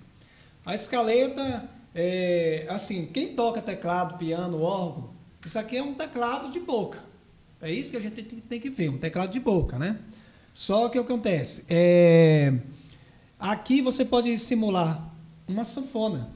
A 0.65 0.75
escaleta, 0.75 1.65
é, 1.95 2.67
assim, 2.69 3.07
quem 3.13 3.35
toca 3.35 3.61
teclado, 3.61 4.19
piano, 4.19 4.61
órgão, 4.61 5.11
isso 5.45 5.59
aqui 5.59 5.77
é 5.77 5.83
um 5.83 5.95
teclado 5.95 6.51
de 6.51 6.61
boca. 6.61 6.99
É 7.61 7.71
isso 7.71 7.91
que 7.91 7.97
a 7.97 8.01
gente 8.01 8.23
tem, 8.23 8.39
tem 8.41 8.61
que 8.61 8.71
ver, 8.71 8.91
um 8.91 8.99
teclado 8.99 9.31
de 9.31 9.41
boca, 9.41 9.79
né? 9.79 9.99
Só 10.55 10.89
que 10.89 10.99
o 10.99 11.05
que 11.05 11.13
acontece? 11.13 11.65
É, 11.69 12.53
aqui 13.39 13.81
você 13.81 14.05
pode 14.05 14.37
simular 14.39 15.11
uma 15.49 15.65
sanfona. 15.65 16.31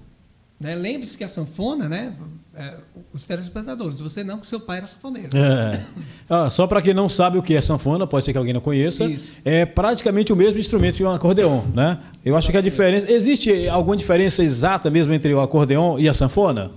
Né? 0.58 0.74
Lembre-se 0.74 1.18
que 1.18 1.24
a 1.24 1.28
sanfona, 1.28 1.88
né? 1.88 2.16
É, 2.56 2.74
os 3.12 3.24
telespectadores, 3.24 4.00
você 4.00 4.24
não, 4.24 4.38
que 4.38 4.46
seu 4.46 4.58
pai 4.58 4.78
era 4.78 4.86
sanfoneiro. 4.86 5.36
É. 5.36 5.84
Ah, 6.28 6.50
só 6.50 6.66
para 6.66 6.82
quem 6.82 6.92
não 6.92 7.08
sabe 7.08 7.38
o 7.38 7.42
que 7.42 7.54
é 7.54 7.60
sanfona, 7.60 8.06
pode 8.06 8.24
ser 8.24 8.32
que 8.32 8.38
alguém 8.38 8.52
não 8.52 8.60
conheça, 8.60 9.04
Isso. 9.04 9.38
é 9.44 9.64
praticamente 9.64 10.32
o 10.32 10.36
mesmo 10.36 10.58
instrumento 10.58 10.96
que 10.96 11.04
um 11.04 11.10
acordeon, 11.10 11.62
né? 11.74 12.00
Eu 12.24 12.36
acho 12.36 12.50
que 12.50 12.56
a 12.56 12.60
diferença 12.60 13.10
existe 13.12 13.68
alguma 13.68 13.96
diferença 13.96 14.42
exata 14.42 14.90
mesmo 14.90 15.12
entre 15.12 15.32
o 15.32 15.40
acordeon 15.40 15.98
e 15.98 16.08
a 16.08 16.14
sanfona? 16.14 16.72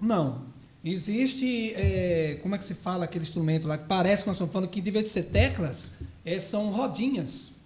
Não. 0.00 0.42
Existe, 0.84 1.72
é, 1.76 2.38
como 2.42 2.54
é 2.54 2.58
que 2.58 2.64
se 2.64 2.74
fala 2.74 3.04
aquele 3.04 3.24
instrumento 3.24 3.66
lá 3.66 3.78
que 3.78 3.86
parece 3.86 4.24
com 4.24 4.30
a 4.30 4.34
sanfona, 4.34 4.66
que 4.66 4.80
de 4.80 4.90
vez 4.90 5.06
de 5.06 5.10
ser 5.10 5.24
teclas, 5.24 5.92
é, 6.24 6.38
são 6.40 6.70
rodinhas. 6.70 7.61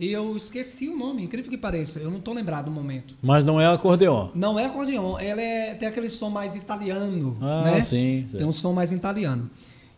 E 0.00 0.10
eu 0.10 0.34
esqueci 0.34 0.88
o 0.88 0.96
nome, 0.96 1.22
incrível 1.22 1.50
que 1.50 1.58
pareça, 1.58 1.98
eu 2.00 2.10
não 2.10 2.16
estou 2.20 2.32
lembrado 2.32 2.66
no 2.68 2.72
momento. 2.72 3.14
Mas 3.20 3.44
não 3.44 3.60
é 3.60 3.66
acordeon. 3.66 4.30
Não 4.34 4.58
é 4.58 4.64
acordeon, 4.64 5.18
ela 5.18 5.42
é, 5.42 5.74
tem 5.74 5.86
aquele 5.86 6.08
som 6.08 6.30
mais 6.30 6.56
italiano, 6.56 7.34
Ah, 7.38 7.64
né? 7.66 7.82
sim. 7.82 8.24
Tem 8.32 8.46
um 8.46 8.50
som 8.52 8.72
mais 8.72 8.92
italiano. 8.92 9.50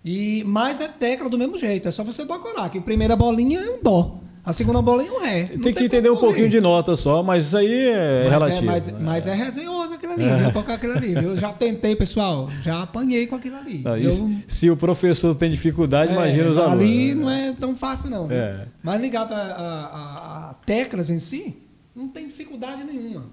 E, 0.04 0.42
mas 0.44 0.80
é 0.80 0.88
tecla 0.88 1.28
do 1.30 1.38
mesmo 1.38 1.56
jeito, 1.56 1.86
é 1.86 1.92
só 1.92 2.02
você 2.02 2.24
decorar, 2.24 2.68
que 2.68 2.78
a 2.78 2.82
primeira 2.82 3.14
bolinha 3.14 3.60
é 3.60 3.70
um 3.70 3.80
dó, 3.80 4.18
a 4.44 4.52
segunda 4.52 4.83
bolinha 4.83 5.09
é 5.09 5.12
um 5.12 5.20
ré. 5.20 5.48
Não 5.52 5.61
Tem 5.61 5.72
que 5.72 5.85
entender 5.85 6.11
um 6.11 6.16
pouquinho 6.16 6.48
de 6.48 6.61
nota 6.61 6.96
só, 6.96 7.22
mas 7.22 7.46
isso 7.46 7.57
aí 7.57 7.72
é 7.88 8.22
Mas 8.24 8.33
relativo. 8.33 8.62
É, 8.64 8.66
mas, 8.66 8.87
né? 8.88 8.98
mas 9.00 9.26
é 9.26 9.35
resenhoso 9.35 9.94
aquilo 9.94 10.12
ali, 10.14 10.24
viu? 10.24 10.52
Tocar 10.52 10.74
aquilo 10.74 10.92
ali. 10.94 11.12
Eu 11.14 11.37
já 11.37 11.52
tentei, 11.52 11.94
pessoal. 11.94 12.50
Já 12.62 12.83
apanhei 12.83 13.26
com 13.26 13.37
aquilo 13.37 13.57
ali. 13.57 13.83
Não, 13.85 13.96
Eu- 13.96 14.11
se 14.46 14.68
o 14.68 14.76
professor 14.76 15.35
tem 15.35 15.50
dificuldade, 15.50 16.11
é, 16.11 16.14
imagina 16.14 16.50
os 16.50 16.59
alunos. 16.59 16.81
Ali 16.81 17.14
né? 17.14 17.22
não 17.22 17.31
é 17.31 17.52
tão 17.52 17.76
fácil, 17.76 18.11
não. 18.11 18.31
É. 18.31 18.66
Mas 18.83 19.00
ligado 19.00 19.33
a, 19.33 19.37
a- 19.38 20.50
a- 20.50 20.55
teclas 20.66 21.09
em 21.09 21.18
si, 21.18 21.57
não 21.94 22.09
tem 22.09 22.26
dificuldade 22.26 22.83
nenhuma. 22.85 23.26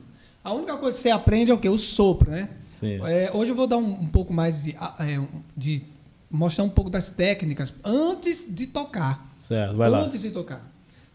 A 0.43 0.53
única 0.53 0.77
coisa 0.77 0.95
que 0.95 1.03
você 1.03 1.09
aprende 1.09 1.49
é 1.51 1.53
o 1.53 1.57
quê? 1.57 1.69
O 1.69 1.77
sopro, 1.77 2.29
né? 2.29 2.49
É, 2.81 3.29
hoje 3.33 3.51
eu 3.51 3.55
vou 3.55 3.67
dar 3.67 3.77
um, 3.77 3.91
um 4.03 4.07
pouco 4.07 4.31
mais 4.31 4.63
de, 4.63 4.71
é, 4.99 5.19
de 5.57 5.83
mostrar 6.31 6.63
um 6.63 6.69
pouco 6.69 6.89
das 6.89 7.09
técnicas 7.09 7.73
antes 7.83 8.47
de 8.53 8.67
tocar. 8.67 9.27
Certo, 9.37 9.75
vai 9.75 9.89
lá. 9.89 10.01
antes 10.01 10.21
de 10.21 10.31
tocar. 10.31 10.65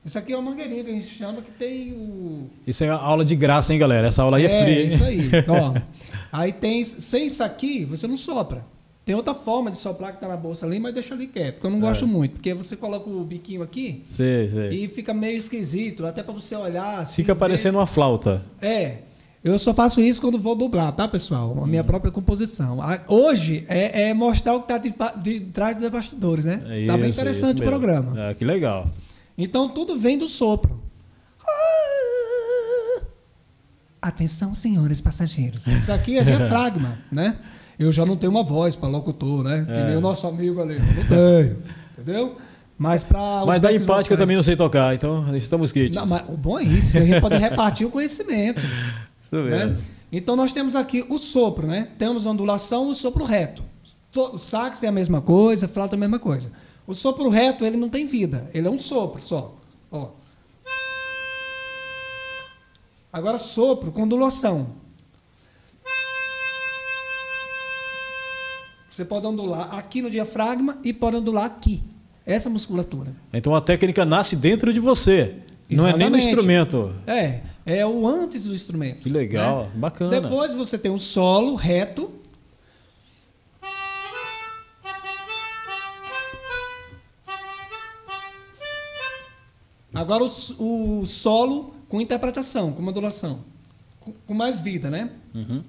Isso 0.04 0.18
aqui 0.18 0.32
é 0.32 0.36
uma 0.36 0.50
mangueirinha 0.50 0.84
que 0.84 0.90
a 0.90 0.94
gente 0.94 1.06
chama 1.06 1.40
que 1.40 1.50
tem 1.50 1.92
o 1.92 2.50
Isso 2.66 2.84
é 2.84 2.88
aula 2.90 3.24
de 3.24 3.34
graça, 3.34 3.72
hein, 3.72 3.78
galera? 3.78 4.08
Essa 4.08 4.22
aula 4.22 4.36
aí 4.36 4.44
é, 4.44 4.62
free. 4.62 4.80
hein? 4.80 4.86
isso 4.86 5.02
aí. 5.04 5.30
Ó, 5.48 5.74
aí 6.32 6.52
tem, 6.52 6.84
sem 6.84 7.26
isso 7.26 7.42
aqui, 7.42 7.84
você 7.86 8.06
não 8.06 8.16
sopra. 8.16 8.64
Tem 9.06 9.14
outra 9.14 9.34
forma 9.34 9.70
de 9.70 9.76
soprar 9.76 10.12
que 10.14 10.20
tá 10.20 10.26
na 10.28 10.36
bolsa 10.36 10.64
ali, 10.64 10.78
mas 10.80 10.94
deixa 10.94 11.14
ali 11.14 11.26
quieto, 11.26 11.54
porque 11.54 11.66
eu 11.66 11.70
não 11.70 11.80
gosto 11.80 12.06
muito. 12.06 12.32
Porque 12.34 12.54
você 12.54 12.74
coloca 12.76 13.08
o 13.08 13.22
biquinho 13.22 13.62
aqui 13.62 14.02
Sei, 14.10 14.48
sei. 14.48 14.84
e 14.84 14.88
fica 14.88 15.12
meio 15.12 15.36
esquisito, 15.36 16.06
até 16.06 16.22
para 16.22 16.32
você 16.32 16.54
olhar. 16.56 17.00
Assim, 17.00 17.22
Fica 17.22 17.34
parecendo 17.36 17.76
uma 17.78 17.86
flauta. 17.86 18.42
É. 18.62 18.98
Eu 19.42 19.58
só 19.58 19.74
faço 19.74 20.00
isso 20.00 20.22
quando 20.22 20.38
vou 20.38 20.56
dublar, 20.56 20.90
tá, 20.92 21.06
pessoal? 21.06 21.54
A 21.62 21.66
minha 21.66 21.82
Hum. 21.82 21.84
própria 21.84 22.10
composição. 22.10 22.78
Hoje 23.06 23.66
é, 23.68 24.08
é 24.08 24.14
mostrar 24.14 24.54
o 24.54 24.62
que 24.62 24.68
tá 24.68 24.78
de, 24.78 24.94
de 25.22 25.40
trás 25.40 25.76
dos 25.76 25.90
bastidores, 25.90 26.46
né? 26.46 26.62
É 26.66 26.86
tá 26.86 26.96
bem 26.96 27.10
isso, 27.10 27.20
interessante 27.20 27.56
isso 27.56 27.62
o 27.62 27.66
programa. 27.70 28.30
É, 28.30 28.32
que 28.32 28.42
legal. 28.42 28.88
Então 29.36 29.68
tudo 29.68 29.98
vem 29.98 30.16
do 30.18 30.28
sopro. 30.28 30.82
Atenção, 34.00 34.52
senhores 34.52 35.00
passageiros. 35.00 35.66
Isso 35.66 35.90
aqui 35.90 36.18
é 36.18 36.22
diafragma, 36.24 36.98
né? 37.10 37.38
Eu 37.78 37.90
já 37.90 38.04
não 38.04 38.16
tenho 38.16 38.30
uma 38.30 38.44
voz 38.44 38.76
para 38.76 38.88
locutor, 38.88 39.42
né? 39.42 39.64
Que 39.66 39.72
É. 39.72 39.86
nem 39.88 39.96
o 39.96 40.00
nosso 40.00 40.26
amigo 40.26 40.60
ali. 40.60 40.76
Eu 40.76 40.82
não 40.94 41.04
tenho. 41.06 41.58
Entendeu? 41.92 42.36
Mas 42.76 43.02
para. 43.02 43.44
Mas 43.46 43.60
da 43.62 43.72
empática 43.72 44.14
eu 44.14 44.18
também 44.18 44.36
não 44.36 44.42
sei 44.42 44.56
tocar, 44.56 44.94
então 44.94 45.34
estamos 45.36 45.72
kits. 45.72 45.94
Não, 45.96 46.04
o 46.28 46.36
bom 46.36 46.58
é 46.58 46.64
isso, 46.64 46.98
a 46.98 47.00
gente 47.00 47.20
pode 47.20 47.36
repartir 47.36 47.86
o 47.86 47.90
conhecimento. 47.90 48.60
Isso 49.24 49.36
né? 49.42 49.64
mesmo. 49.66 49.78
Então 50.12 50.36
nós 50.36 50.52
temos 50.52 50.76
aqui 50.76 51.04
o 51.08 51.18
sopro, 51.18 51.66
né? 51.66 51.88
Temos 51.98 52.26
a 52.26 52.30
ondulação 52.30 52.88
e 52.88 52.90
o 52.90 52.94
sopro 52.94 53.24
reto. 53.24 53.62
To- 54.12 54.34
O 54.34 54.38
sax 54.38 54.82
é 54.82 54.88
a 54.88 54.92
mesma 54.92 55.20
coisa, 55.22 55.66
flauta 55.66 55.94
é 55.94 55.96
a 55.96 56.00
mesma 56.00 56.18
coisa. 56.18 56.52
O 56.86 56.94
sopro 56.94 57.28
reto, 57.28 57.64
ele 57.64 57.76
não 57.76 57.88
tem 57.88 58.04
vida. 58.04 58.50
Ele 58.52 58.66
é 58.66 58.70
um 58.70 58.78
sopro 58.78 59.22
só. 59.22 59.54
Ó. 59.90 60.10
Agora, 63.12 63.38
sopro 63.38 63.92
com 63.92 64.02
ondulação. 64.02 64.68
Você 68.88 69.04
pode 69.04 69.26
ondular 69.26 69.74
aqui 69.74 70.00
no 70.00 70.10
diafragma 70.10 70.78
e 70.84 70.92
pode 70.92 71.16
ondular 71.16 71.46
aqui. 71.46 71.82
Essa 72.24 72.48
musculatura. 72.48 73.12
Então 73.32 73.54
a 73.54 73.60
técnica 73.60 74.04
nasce 74.04 74.36
dentro 74.36 74.72
de 74.72 74.78
você. 74.78 75.36
Exatamente. 75.68 75.76
Não 75.76 75.88
é 75.88 75.96
nem 75.96 76.10
no 76.10 76.16
instrumento. 76.16 76.94
É. 77.06 77.40
É 77.66 77.86
o 77.86 78.06
antes 78.06 78.44
do 78.44 78.54
instrumento. 78.54 79.00
Que 79.00 79.08
legal, 79.08 79.64
né? 79.64 79.70
bacana. 79.74 80.20
Depois 80.20 80.52
você 80.54 80.78
tem 80.78 80.92
o 80.92 80.98
solo 80.98 81.54
reto, 81.54 82.10
Agora 89.94 90.24
o, 90.24 91.00
o 91.02 91.06
solo 91.06 91.72
com 91.88 92.00
interpretação, 92.00 92.72
com 92.72 92.82
modulação. 92.82 93.44
Com, 94.00 94.12
com 94.26 94.34
mais 94.34 94.58
vida, 94.58 94.90
né? 94.90 95.10
Uhum. 95.32 95.62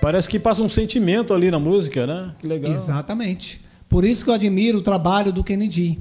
Parece 0.00 0.26
que 0.26 0.38
passa 0.38 0.62
um 0.62 0.68
sentimento 0.70 1.34
ali 1.34 1.50
na 1.50 1.58
música, 1.58 2.06
né? 2.06 2.32
Que 2.38 2.46
legal. 2.46 2.72
Exatamente. 2.72 3.60
Por 3.90 4.04
isso 4.04 4.24
que 4.24 4.30
eu 4.30 4.34
admiro 4.34 4.78
o 4.78 4.82
trabalho 4.82 5.30
do 5.30 5.44
Kennedy. 5.44 5.98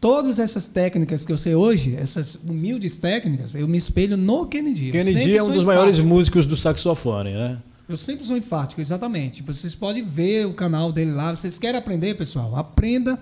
Todas 0.00 0.38
essas 0.38 0.66
técnicas 0.68 1.26
que 1.26 1.32
eu 1.32 1.36
sei 1.36 1.54
hoje, 1.54 1.94
essas 1.96 2.34
humildes 2.36 2.96
técnicas, 2.96 3.54
eu 3.54 3.68
me 3.68 3.76
espelho 3.76 4.16
no 4.16 4.46
Kennedy. 4.46 4.90
Kennedy 4.92 5.12
sempre 5.12 5.36
é 5.36 5.42
um 5.42 5.50
dos 5.50 5.64
maiores 5.64 5.98
músicos 5.98 6.46
do 6.46 6.56
saxofone, 6.56 7.32
né? 7.32 7.58
Eu 7.88 7.96
sempre 7.96 8.24
sou 8.24 8.36
enfático, 8.36 8.80
exatamente. 8.80 9.42
Vocês 9.42 9.74
podem 9.74 10.04
ver 10.04 10.46
o 10.46 10.54
canal 10.54 10.92
dele 10.92 11.10
lá. 11.10 11.34
Vocês 11.34 11.58
querem 11.58 11.76
aprender, 11.78 12.14
pessoal? 12.16 12.54
Aprenda. 12.56 13.18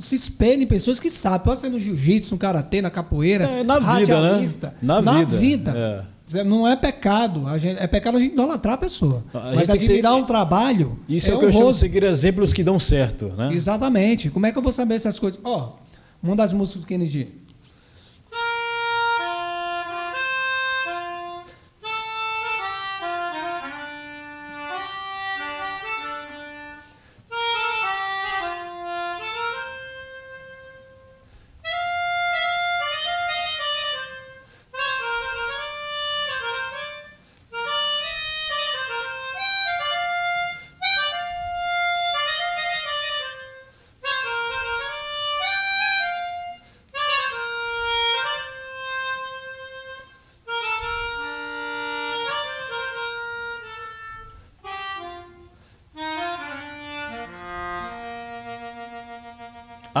Se 0.00 0.14
espelhe 0.14 0.62
em 0.62 0.66
pessoas 0.66 0.98
que 1.00 1.10
sabem. 1.10 1.40
Pode 1.44 1.60
ser 1.60 1.68
no 1.68 1.78
jiu-jitsu, 1.78 2.34
no 2.34 2.38
karatê, 2.38 2.80
na 2.80 2.88
capoeira. 2.90 3.44
É, 3.44 3.64
na 3.64 3.78
vida, 3.78 3.90
né? 4.20 4.28
radialista. 4.30 4.74
Na 4.80 5.02
Na 5.02 5.24
vida, 5.24 5.36
vida. 5.36 6.08
Não 6.46 6.66
é 6.66 6.76
pecado. 6.76 7.42
Gente- 7.58 7.80
é 7.80 7.86
pecado 7.88 8.16
a 8.16 8.20
gente 8.20 8.32
idolatrar 8.32 8.74
a 8.74 8.78
pessoa. 8.78 9.24
A 9.34 9.52
Mas 9.56 9.66
tem 9.66 9.76
que 9.76 9.84
ser- 9.84 9.90
admirar 9.92 10.14
um 10.14 10.22
trabalho. 10.24 10.96
Isso 11.08 11.28
é 11.28 11.32
é, 11.32 11.36
o 11.36 11.40
que 11.40 11.46
eu 11.46 11.52
chamo 11.52 11.72
de 11.72 11.78
seguir 11.78 12.04
exemplos 12.04 12.52
que 12.52 12.62
dão 12.62 12.78
certo, 12.78 13.26
né? 13.36 13.52
Exatamente. 13.52 14.30
Como 14.30 14.46
é 14.46 14.52
que 14.52 14.56
eu 14.58 14.62
vou 14.62 14.70
saber 14.70 14.94
essas 14.94 15.18
coisas? 15.18 15.40
Ó, 15.42 15.72
uma 16.22 16.36
das 16.36 16.52
músicas 16.52 16.82
do 16.82 16.86
Kennedy. 16.86 17.39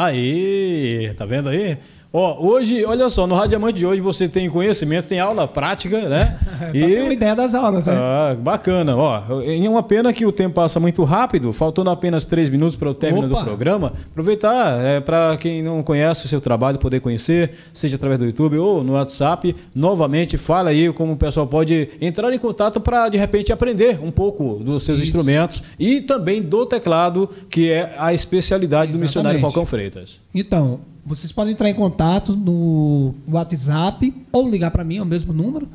Aí, 0.02 1.12
tá 1.14 1.26
vendo 1.26 1.50
aí? 1.50 1.76
Ó, 2.10 2.42
hoje, 2.42 2.82
olha 2.86 3.10
só, 3.10 3.26
no 3.26 3.34
Rádio 3.34 3.50
Diamante 3.50 3.78
de 3.78 3.84
hoje 3.84 4.00
você 4.00 4.26
tem 4.26 4.48
conhecimento, 4.48 5.06
tem 5.08 5.20
aula 5.20 5.46
prática, 5.46 6.08
né? 6.08 6.38
Pra 6.70 6.72
ter 6.72 7.02
uma 7.02 7.12
ideia 7.12 7.34
das 7.34 7.54
aulas, 7.54 7.86
né? 7.86 7.94
Ah, 7.96 8.36
bacana. 8.38 8.96
Ó, 8.96 9.42
é 9.42 9.68
uma 9.68 9.82
pena 9.82 10.12
que 10.12 10.26
o 10.26 10.32
tempo 10.32 10.54
passa 10.54 10.78
muito 10.78 11.02
rápido, 11.04 11.52
faltando 11.52 11.90
apenas 11.90 12.24
três 12.24 12.48
minutos 12.48 12.76
para 12.76 12.90
o 12.90 12.94
término 12.94 13.26
Opa. 13.26 13.38
do 13.38 13.44
programa. 13.44 13.92
Aproveitar, 14.10 14.78
é, 14.80 15.00
para 15.00 15.36
quem 15.36 15.62
não 15.62 15.82
conhece 15.82 16.26
o 16.26 16.28
seu 16.28 16.40
trabalho, 16.40 16.78
poder 16.78 17.00
conhecer, 17.00 17.52
seja 17.72 17.96
através 17.96 18.18
do 18.18 18.26
YouTube 18.26 18.58
ou 18.58 18.84
no 18.84 18.92
WhatsApp. 18.92 19.54
Novamente, 19.74 20.36
fala 20.36 20.70
aí 20.70 20.92
como 20.92 21.14
o 21.14 21.16
pessoal 21.16 21.46
pode 21.46 21.88
entrar 22.00 22.32
em 22.32 22.38
contato 22.38 22.80
para, 22.80 23.08
de 23.08 23.18
repente, 23.18 23.52
aprender 23.52 23.98
um 24.02 24.10
pouco 24.10 24.60
dos 24.62 24.84
seus 24.84 24.98
Isso. 24.98 25.08
instrumentos 25.08 25.62
e 25.78 26.00
também 26.00 26.42
do 26.42 26.66
teclado, 26.66 27.28
que 27.48 27.70
é 27.70 27.94
a 27.98 28.12
especialidade 28.12 28.92
do 28.92 28.98
missionário 28.98 29.38
Exatamente. 29.38 29.54
Falcão 29.54 29.66
Freitas. 29.66 30.20
Então, 30.34 30.80
vocês 31.04 31.32
podem 31.32 31.52
entrar 31.52 31.68
em 31.68 31.74
contato 31.74 32.36
no 32.36 33.14
WhatsApp 33.28 34.26
ou 34.30 34.48
ligar 34.48 34.70
para 34.70 34.84
mim, 34.84 34.98
é 34.98 35.02
o 35.02 35.06
mesmo 35.06 35.32
número. 35.32 35.68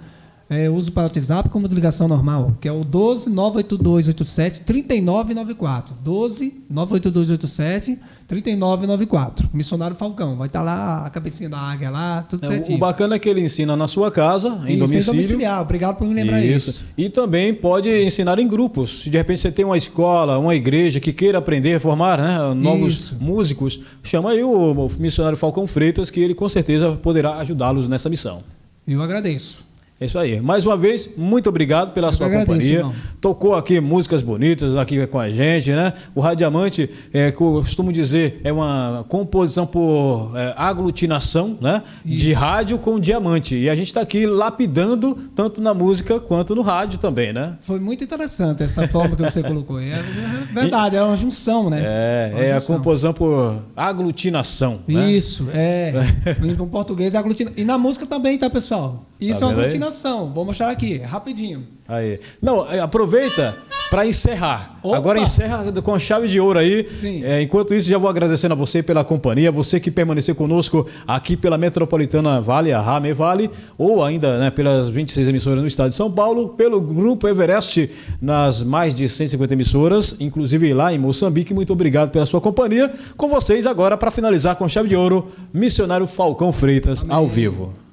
É, 0.48 0.70
uso 0.70 0.92
para 0.92 1.02
o 1.02 1.06
WhatsApp 1.06 1.50
como 1.50 1.68
de 1.68 1.74
ligação 1.74 2.08
normal, 2.08 2.54
que 2.62 2.68
é 2.68 2.72
o 2.72 2.84
12 2.84 3.32
98287 3.32 4.62
3994. 4.62 5.96
12 6.04 6.54
98287 6.70 7.98
3994. 8.28 9.50
Missionário 9.54 9.96
Falcão. 9.96 10.36
Vai 10.36 10.48
estar 10.48 10.62
lá 10.62 11.06
a 11.06 11.10
cabecinha 11.10 11.50
da 11.50 11.58
águia 11.60 11.90
lá, 11.90 12.24
tudo 12.30 12.44
É, 12.46 12.48
certinho. 12.48 12.78
o 12.78 12.80
bacana 12.80 13.16
é 13.16 13.20
que 13.20 13.28
ele 13.28 13.42
ensina 13.42 13.76
na 13.76 13.88
sua 13.88 14.12
casa, 14.12 14.50
em 14.68 14.72
Isso, 14.74 14.80
domicílio. 14.80 15.06
domiciliar. 15.06 15.62
Obrigado 15.62 15.98
por 15.98 16.08
me 16.08 16.14
lembrar 16.14 16.44
isso. 16.44 16.84
E 16.98 17.10
também 17.10 17.54
pode 17.54 17.90
ensinar 18.04 18.38
em 18.40 18.48
grupos. 18.48 19.02
Se 19.04 19.10
de 19.10 19.18
repente 19.18 19.42
você 19.42 19.52
tem 19.52 19.66
uma 19.66 19.78
escola, 19.78 20.38
uma 20.38 20.54
igreja 20.56 21.00
que 21.00 21.12
queira 21.12 21.40
aprender, 21.40 21.80
formar 21.80 22.20
né, 22.20 22.54
novos 22.54 22.94
Isso. 22.94 23.18
músicos, 23.20 23.80
chama 24.04 24.32
aí 24.32 24.44
o 24.44 24.88
missionário 25.00 25.38
Falcão 25.38 25.66
Freitas, 25.66 26.10
que 26.12 26.20
ele 26.20 26.36
com 26.36 26.48
certeza 26.48 26.92
poderá 26.92 27.38
ajudá-los 27.38 27.88
nessa 27.88 28.10
missão. 28.10 28.44
Eu 28.88 29.02
agradeço. 29.02 29.66
É 29.98 30.06
isso 30.06 30.20
aí. 30.20 30.42
Mais 30.42 30.66
uma 30.66 30.76
vez, 30.76 31.12
muito 31.16 31.48
obrigado 31.48 31.94
pela 31.94 32.12
sua 32.12 32.26
agradeço, 32.26 32.52
companhia. 32.52 32.86
Tocou 33.22 33.56
aqui 33.56 33.80
músicas 33.80 34.22
bonitas 34.22 34.76
aqui 34.76 35.08
com 35.08 35.18
a 35.18 35.30
gente, 35.30 35.72
né? 35.72 35.94
O 36.14 36.20
Radiamante, 36.20 36.90
é, 37.14 37.32
que 37.32 37.40
eu 37.40 37.54
costumo 37.64 37.94
dizer, 37.94 38.42
é 38.44 38.52
uma 38.52 39.06
composição 39.08 39.66
por 39.66 40.34
é, 40.36 40.54
aglutinação, 40.58 41.58
né? 41.62 41.82
De 42.04 42.32
Isso. 42.32 42.40
rádio 42.40 42.78
com 42.78 43.00
diamante. 43.00 43.56
E 43.56 43.70
a 43.70 43.76
gente 43.76 43.88
está 43.88 44.02
aqui 44.02 44.26
lapidando 44.26 45.16
tanto 45.34 45.62
na 45.62 45.74
música 45.74 46.20
quanto 46.20 46.54
no 46.54 46.62
rádio 46.62 47.00
também, 47.00 47.32
né? 47.32 47.56
Foi 47.62 47.80
muito 47.80 48.04
interessante 48.04 48.64
essa 48.64 48.86
forma 48.90 49.16
que 49.16 49.24
você 49.24 49.42
colocou. 49.42 49.80
É 49.80 50.04
verdade, 50.54 50.98
é 50.98 51.04
uma 51.04 51.16
junção, 51.16 51.70
né? 51.70 51.82
É, 51.86 52.34
é 52.48 52.52
a 52.52 52.60
junção. 52.60 52.78
composição 52.78 53.14
por 53.14 53.62
aglutinação. 53.78 54.82
né? 54.86 55.10
Isso, 55.10 55.48
é. 55.54 55.94
em 56.44 56.54
português 56.68 57.16
é 57.16 57.18
aglutina. 57.18 57.52
E 57.56 57.64
na 57.64 57.78
música 57.78 58.06
também, 58.06 58.38
tá, 58.38 58.50
pessoal? 58.50 59.06
Isso 59.20 59.40
Tá 59.40 59.46
é 59.46 59.50
uma 59.50 59.56
vendo 59.56 59.85
Vou 60.34 60.46
mostrar 60.46 60.70
aqui, 60.70 60.98
rapidinho. 60.98 61.68
Aí. 61.88 62.20
Não, 62.42 62.70
é, 62.70 62.80
aproveita 62.80 63.56
para 63.90 64.06
encerrar. 64.06 64.80
Opa! 64.82 64.98
Agora 64.98 65.20
encerra 65.20 65.72
com 65.82 65.98
chave 66.00 66.28
de 66.28 66.40
ouro 66.40 66.60
aí. 66.60 66.88
Sim. 66.90 67.24
É, 67.24 67.42
enquanto 67.42 67.74
isso, 67.74 67.88
já 67.88 67.98
vou 67.98 68.10
agradecendo 68.10 68.54
a 68.54 68.58
você 68.58 68.82
pela 68.82 69.04
companhia, 69.04 69.52
você 69.52 69.80
que 69.80 69.92
permaneceu 69.92 70.34
conosco 70.34 70.88
aqui 71.08 71.38
pela 71.38 71.58
Metropolitana 71.58 72.42
Vale, 72.42 72.74
a 72.74 72.82
Rame 72.82 73.14
Vale, 73.14 73.50
ou 73.78 74.04
ainda 74.04 74.40
né, 74.40 74.50
pelas 74.50 74.90
26 74.90 75.28
emissoras 75.28 75.60
no 75.60 75.68
estado 75.68 75.90
de 75.90 75.96
São 75.96 76.12
Paulo, 76.12 76.50
pelo 76.50 76.82
Grupo 76.82 77.28
Everest 77.28 77.90
nas 78.22 78.64
mais 78.64 78.94
de 78.94 79.08
150 79.08 79.54
emissoras, 79.54 80.16
inclusive 80.20 80.74
lá 80.74 80.92
em 80.92 80.98
Moçambique. 80.98 81.54
Muito 81.54 81.72
obrigado 81.72 82.10
pela 82.10 82.26
sua 82.26 82.42
companhia. 82.42 82.92
Com 83.16 83.30
vocês 83.30 83.68
agora, 83.68 83.96
para 83.96 84.12
finalizar 84.12 84.56
com 84.56 84.68
chave 84.68 84.90
de 84.90 84.96
ouro, 84.96 85.32
Missionário 85.54 86.08
Falcão 86.08 86.52
Freitas, 86.52 87.06
ao 87.08 87.28
vivo. 87.28 87.85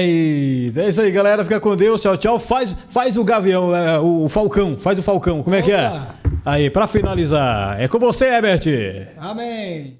Eita, 0.00 0.82
é 0.82 0.88
isso 0.88 1.00
aí, 1.00 1.10
galera. 1.10 1.44
Fica 1.44 1.60
com 1.60 1.76
Deus. 1.76 2.00
Tchau, 2.00 2.16
tchau. 2.16 2.38
Faz, 2.38 2.74
faz 2.88 3.16
o 3.16 3.24
gavião, 3.24 3.74
é, 3.74 3.98
o 3.98 4.28
falcão. 4.28 4.76
Faz 4.78 4.98
o 4.98 5.02
falcão. 5.02 5.42
Como 5.42 5.56
é 5.56 5.62
que 5.62 5.72
é? 5.72 5.88
Opa! 5.88 6.14
Aí, 6.44 6.70
para 6.70 6.86
finalizar, 6.86 7.80
é 7.80 7.88
com 7.88 7.98
você, 7.98 8.26
Herbert. 8.26 8.62
Amém. 9.18 9.98